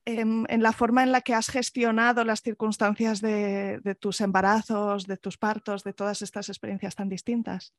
[0.04, 5.36] en, la forma en la que has gestionado las circunstancias de, tus embarazos, de tus
[5.36, 7.74] partos, de todas estas experiencias tan distintas.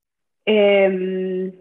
[0.45, 1.51] Em,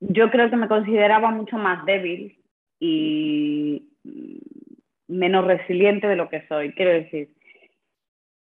[0.00, 2.38] yo creo que me consideraba mucho más débil
[2.78, 3.88] y
[5.08, 6.72] menos resiliente de lo que soy.
[6.72, 7.30] Quiero decir,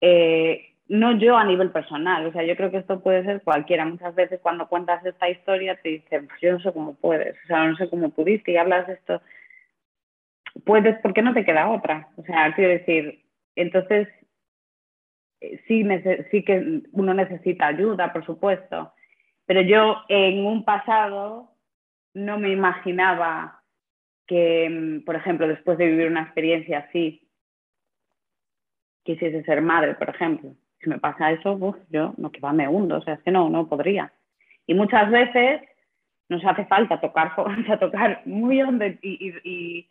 [0.01, 3.85] eh, no yo a nivel personal, o sea, yo creo que esto puede ser cualquiera.
[3.85, 7.47] Muchas veces cuando cuentas esta historia te dicen, pues yo no sé cómo puedes, o
[7.47, 9.21] sea, no sé cómo pudiste y hablas de esto.
[10.65, 12.09] Puedes porque no te queda otra.
[12.17, 14.09] O sea, quiero decir, entonces
[15.67, 15.87] sí,
[16.31, 18.93] sí que uno necesita ayuda, por supuesto,
[19.47, 21.51] pero yo en un pasado
[22.15, 23.63] no me imaginaba
[24.27, 27.29] que, mm, por ejemplo, después de vivir una experiencia así,
[29.05, 30.55] quisiese ser madre, por ejemplo.
[30.81, 33.49] Si me pasa eso, yo no que va, me hundo, o sea, es que no,
[33.49, 34.13] no podría.
[34.67, 35.63] Y muchas veces
[36.29, 37.33] nos hace falta tocar,
[37.71, 39.89] a tocar muy hondo y, y, y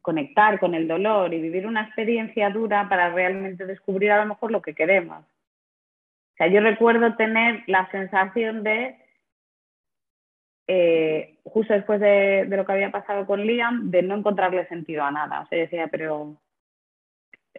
[0.00, 4.50] conectar con el dolor y vivir una experiencia dura para realmente descubrir a lo mejor
[4.50, 5.24] lo que queremos.
[5.24, 8.96] O sea, yo recuerdo tener la sensación de
[10.72, 15.10] eh, justo después de, lo que había pasado con Liam, de no encontrarle sentido a
[15.10, 15.40] nada.
[15.40, 16.36] O sea, decía, pero,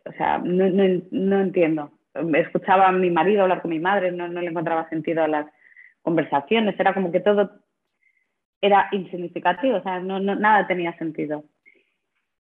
[0.05, 1.91] o sea, no, no, no entiendo.
[2.35, 5.45] Escuchaba a mi marido hablar con mi madre, no, no le encontraba sentido a las
[6.01, 7.60] conversaciones, era como que todo
[8.61, 11.43] era insignificativo, o sea, no, no, nada tenía sentido.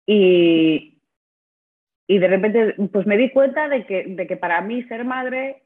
[0.08, 0.98] Y,
[2.08, 5.64] y de repente, pues me di cuenta de que, de que para mí ser madre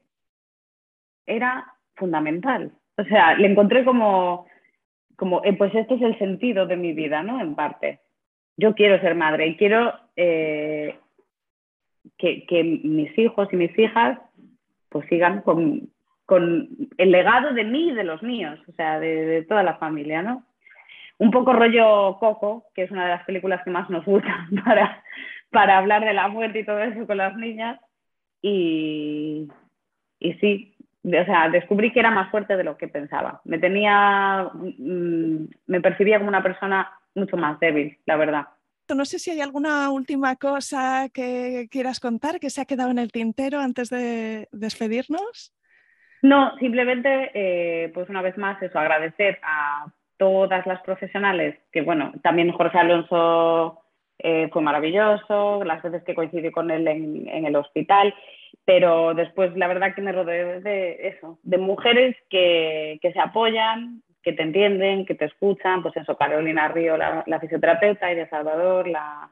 [1.26, 2.72] era fundamental.
[2.96, 4.46] O sea, le encontré como,
[5.16, 7.40] como, eh, pues este es el sentido de mi vida, ¿no?
[7.40, 8.00] En parte.
[8.56, 10.98] Yo quiero ser madre y quiero eh,
[12.18, 14.18] que, que, mis hijos y mis hijas
[14.88, 15.90] pues sigan con,
[16.30, 20.22] con, el legado de mí y de los míos, o sea, de, toda la familia,
[20.22, 20.44] ¿no?
[21.18, 25.02] Un poco rollo Coco, que es una de las películas que más nos gustan para,
[25.50, 27.80] para hablar de la muerte y todo eso con las niñas.
[28.40, 29.48] Y,
[30.20, 33.40] y sí, o sea, descubrí que era más fuerte de lo que pensaba.
[33.44, 38.46] Me tenía, mm, me percibía como una persona mucho más débil, la verdad.
[38.94, 42.98] No sé si hay alguna última cosa que quieras contar que se ha quedado en
[43.00, 45.52] el tintero antes de despedirnos.
[46.22, 49.86] No, simplemente, eh, pues una vez más, eso, agradecer a
[50.18, 53.80] todas las profesionales, que bueno, también Jorge Alonso
[54.18, 58.14] eh, fue maravilloso, las veces que coincidí con él en, el hospital,
[58.66, 64.02] pero después la verdad que me rodeé de eso, de mujeres que, que se apoyan,
[64.22, 68.88] que te entienden, que te escuchan, pues eso, Carolina Río, la, la fisioterapeuta, de Salvador,
[68.88, 69.30] la,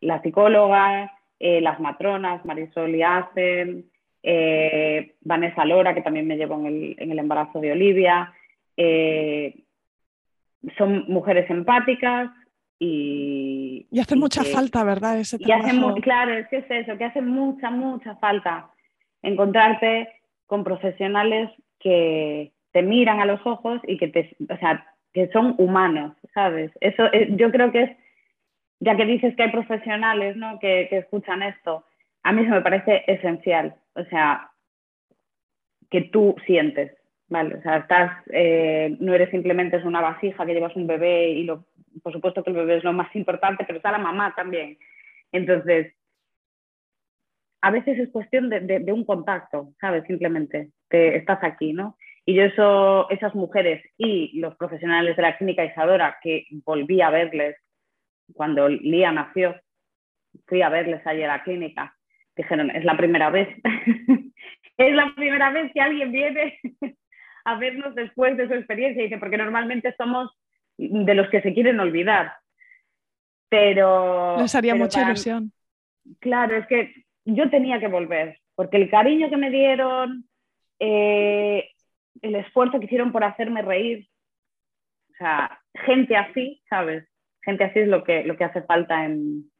[0.00, 3.90] la psicóloga, eh, las matronas, Marisol y Asen,
[4.22, 8.32] eh, Vanessa Lora, que también me llevó en el, en el embarazo de Olivia.
[8.76, 9.54] Eh,
[10.76, 12.30] son mujeres empáticas
[12.78, 13.86] y...
[13.90, 15.18] Y hace mucha falta, ¿verdad?
[15.18, 18.70] Ese y claro, es que es eso, que hace mucha, mucha falta
[19.22, 20.08] encontrarte
[20.46, 25.54] con profesionales que te miran a los ojos y que, te, o sea, que son
[25.58, 26.70] humanos, ¿sabes?
[26.80, 27.90] Eso yo creo que es,
[28.80, 30.58] ya que dices que hay profesionales ¿no?
[30.58, 31.84] que, que escuchan esto,
[32.22, 34.50] a mí se me parece esencial, o sea,
[35.90, 36.96] que tú sientes,
[37.28, 37.56] ¿vale?
[37.56, 41.66] O sea, estás, eh, no eres simplemente una vasija que llevas un bebé y lo,
[42.02, 44.78] por supuesto que el bebé es lo más importante, pero está la mamá también.
[45.32, 45.94] Entonces,
[47.62, 50.04] a veces es cuestión de, de, un contacto, ¿sabes?
[50.06, 51.96] Simplemente, te, estás aquí, ¿no?
[52.24, 57.10] Y yo eso, esas mujeres y los profesionales de la clínica Isadora, que volví a
[57.10, 57.56] verles
[58.34, 59.56] cuando Lía nació,
[60.46, 61.96] fui a verles allí a la clínica,
[62.42, 63.48] dijeron, es la primera vez,
[64.76, 66.58] es la primera vez que alguien viene
[67.44, 70.30] a vernos después de su experiencia, dice, porque normalmente somos
[70.76, 72.32] de los que se quieren olvidar.
[73.48, 74.36] Pero...
[74.38, 75.52] Les haría mucha ilusión.
[76.20, 80.24] Claro, es que yo tenía que volver, porque el cariño que me dieron,
[80.78, 81.70] eh,
[82.22, 84.08] el esfuerzo que hicieron por hacerme reír,
[85.10, 87.06] o sea, gente así, ¿sabes?
[87.42, 89.50] Gente así es lo que, lo que hace falta en,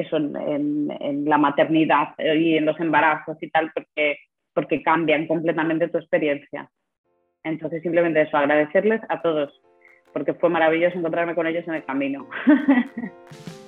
[0.00, 4.18] eso en, la maternidad y en los embarazos y tal, porque,
[4.54, 6.68] porque cambian completamente tu experiencia.
[7.44, 9.52] Entonces, simplemente eso, agradecerles a todos,
[10.12, 12.28] porque fue maravilloso encontrarme con ellos en el camino.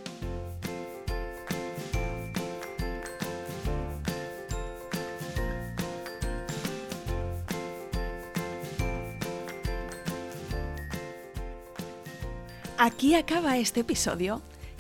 [12.85, 14.43] Aquí acaba este episodio.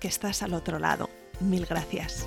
[0.00, 1.08] que estás al otro lado.
[1.40, 2.26] Mil gracias.